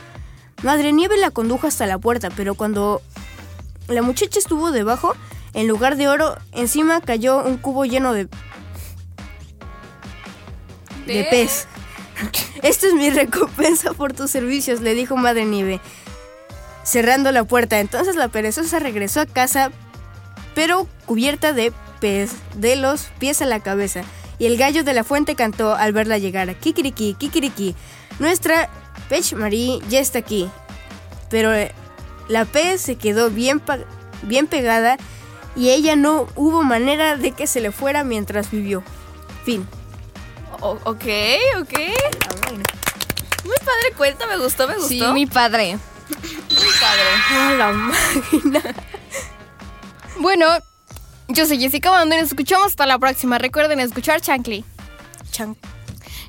Madre 0.62 0.94
Nieve 0.94 1.18
la 1.18 1.30
condujo 1.30 1.68
hasta 1.68 1.86
la 1.88 1.98
puerta, 1.98 2.30
pero 2.30 2.56
cuando 2.56 3.02
la 3.90 4.02
muchacha 4.02 4.40
estuvo 4.40 4.72
debajo, 4.72 5.14
en 5.54 5.68
lugar 5.68 5.98
de 5.98 6.08
oro, 6.08 6.38
encima 6.54 7.02
cayó 7.02 7.44
un 7.44 7.58
cubo 7.58 7.84
lleno 7.84 8.14
de... 8.14 8.30
de 11.06 11.24
pez. 11.26 11.68
Esta 12.64 12.88
es 12.88 12.94
mi 12.94 13.10
recompensa 13.10 13.94
por 13.94 14.14
tus 14.14 14.32
servicios, 14.32 14.82
le 14.82 14.94
dijo 14.94 15.16
Madre 15.16 15.46
Nieve, 15.46 15.80
cerrando 16.84 17.32
la 17.32 17.44
puerta. 17.44 17.80
Entonces 17.80 18.16
la 18.16 18.28
perezosa 18.28 18.80
regresó 18.80 19.22
a 19.22 19.26
casa, 19.26 19.72
pero 20.56 20.88
cubierta 21.06 21.54
de 21.54 21.74
pez, 22.00 22.32
de 22.56 22.76
los 22.76 23.06
pies 23.20 23.42
a 23.42 23.46
la 23.46 23.62
cabeza. 23.62 24.02
Y 24.40 24.46
el 24.46 24.58
gallo 24.58 24.84
de 24.84 24.94
la 24.94 25.04
fuente 25.04 25.36
cantó 25.36 25.76
al 25.76 25.94
verla 25.94 26.18
llegar. 26.18 26.54
Kikiriki, 26.56 27.14
kikiriki. 27.14 27.76
Nuestra 28.20 28.70
Pech 29.10 29.34
Marie 29.34 29.80
ya 29.90 30.00
está 30.00 30.20
aquí. 30.20 30.50
Pero 31.30 31.54
eh, 31.54 31.72
la 32.28 32.46
pez 32.46 32.82
se 32.82 32.96
quedó 32.96 33.30
bien, 33.30 33.62
bien 34.24 34.48
pegada 34.48 34.98
y 35.56 35.70
ella 35.70 35.96
no 35.96 36.28
hubo 36.36 36.64
manera 36.64 37.16
de 37.16 37.32
que 37.32 37.48
se 37.48 37.62
le 37.62 37.72
fuera 37.72 38.04
mientras 38.04 38.50
vivió. 38.52 38.84
Fin. 39.46 39.68
O- 40.62 40.80
ok, 40.84 41.06
ok. 41.60 41.74
Muy 43.44 43.58
padre 43.58 43.94
cuenta, 43.98 44.26
me 44.28 44.38
gustó, 44.38 44.68
me 44.68 44.76
gustó. 44.76 44.88
Sí, 44.90 45.02
mi 45.14 45.26
padre. 45.26 45.78
Muy 46.50 46.70
padre. 46.80 47.58
La 47.58 47.72
máquina. 47.72 48.62
Bueno, 50.18 50.48
yo 51.28 51.46
soy 51.46 51.60
Jessica 51.60 51.90
Bando 51.90 52.16
y 52.16 52.20
nos 52.20 52.28
escuchamos 52.30 52.68
hasta 52.68 52.86
la 52.86 52.98
próxima. 53.00 53.38
Recuerden 53.38 53.80
escuchar 53.80 54.22
Chancli. 54.22 54.64
Chan. 55.32 55.58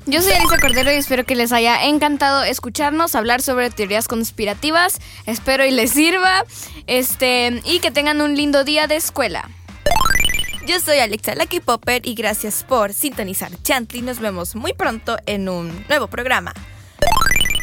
Yo 0.07 0.21
soy 0.21 0.33
Elisa 0.33 0.57
Cordero 0.59 0.91
y 0.91 0.95
espero 0.95 1.23
que 1.25 1.35
les 1.35 1.51
haya 1.51 1.85
encantado 1.85 2.43
escucharnos 2.43 3.15
hablar 3.15 3.41
sobre 3.41 3.69
teorías 3.71 4.07
conspirativas. 4.07 4.99
Espero 5.25 5.65
y 5.65 5.71
les 5.71 5.91
sirva. 5.91 6.43
Este, 6.87 7.61
y 7.65 7.79
que 7.79 7.89
tengan 7.91 8.21
un 8.21 8.35
lindo 8.35 8.63
día 8.63 8.85
de 8.87 8.97
escuela. 8.97 9.49
Yo 10.65 10.79
soy 10.79 10.97
Alexa 10.97 11.35
Lucky 11.35 11.59
Popper 11.59 12.01
y 12.07 12.15
gracias 12.15 12.63
por 12.63 12.91
sintonizar 12.91 13.51
Chantley. 13.61 14.01
Nos 14.01 14.19
vemos 14.19 14.55
muy 14.55 14.73
pronto 14.73 15.17
en 15.27 15.47
un 15.47 15.85
nuevo 15.87 16.07
programa. 16.07 16.53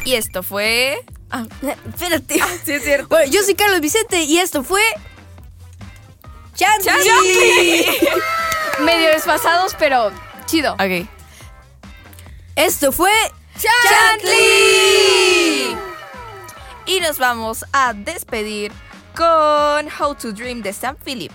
Y 0.05 0.15
esto 0.15 0.45
fue. 0.45 1.05
Ah, 1.31 1.45
Espérate. 1.89 2.41
sí, 2.65 2.73
es 2.73 2.85
cierto. 2.85 3.09
Bueno, 3.09 3.31
yo 3.33 3.43
soy 3.43 3.55
Carlos 3.55 3.81
Vicente 3.81 4.23
y 4.23 4.39
esto 4.39 4.63
fue. 4.63 4.83
Chanti. 6.55 6.89
Medio 8.81 9.09
desfasados, 9.09 9.75
pero 9.79 10.13
chido. 10.47 10.75
Ok. 10.75 11.09
Esto 12.55 12.93
fue. 12.93 13.11
Chantley. 13.89 15.77
Y 16.87 17.01
nos 17.01 17.19
vamos 17.19 17.65
a 17.73 17.95
despedir 17.95 18.71
con 19.17 19.89
How 19.99 20.15
to 20.15 20.33
Dream 20.33 20.63
de 20.63 20.73
Sam 20.73 20.97
Philip. 21.05 21.33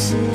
Jackson. 0.00 0.29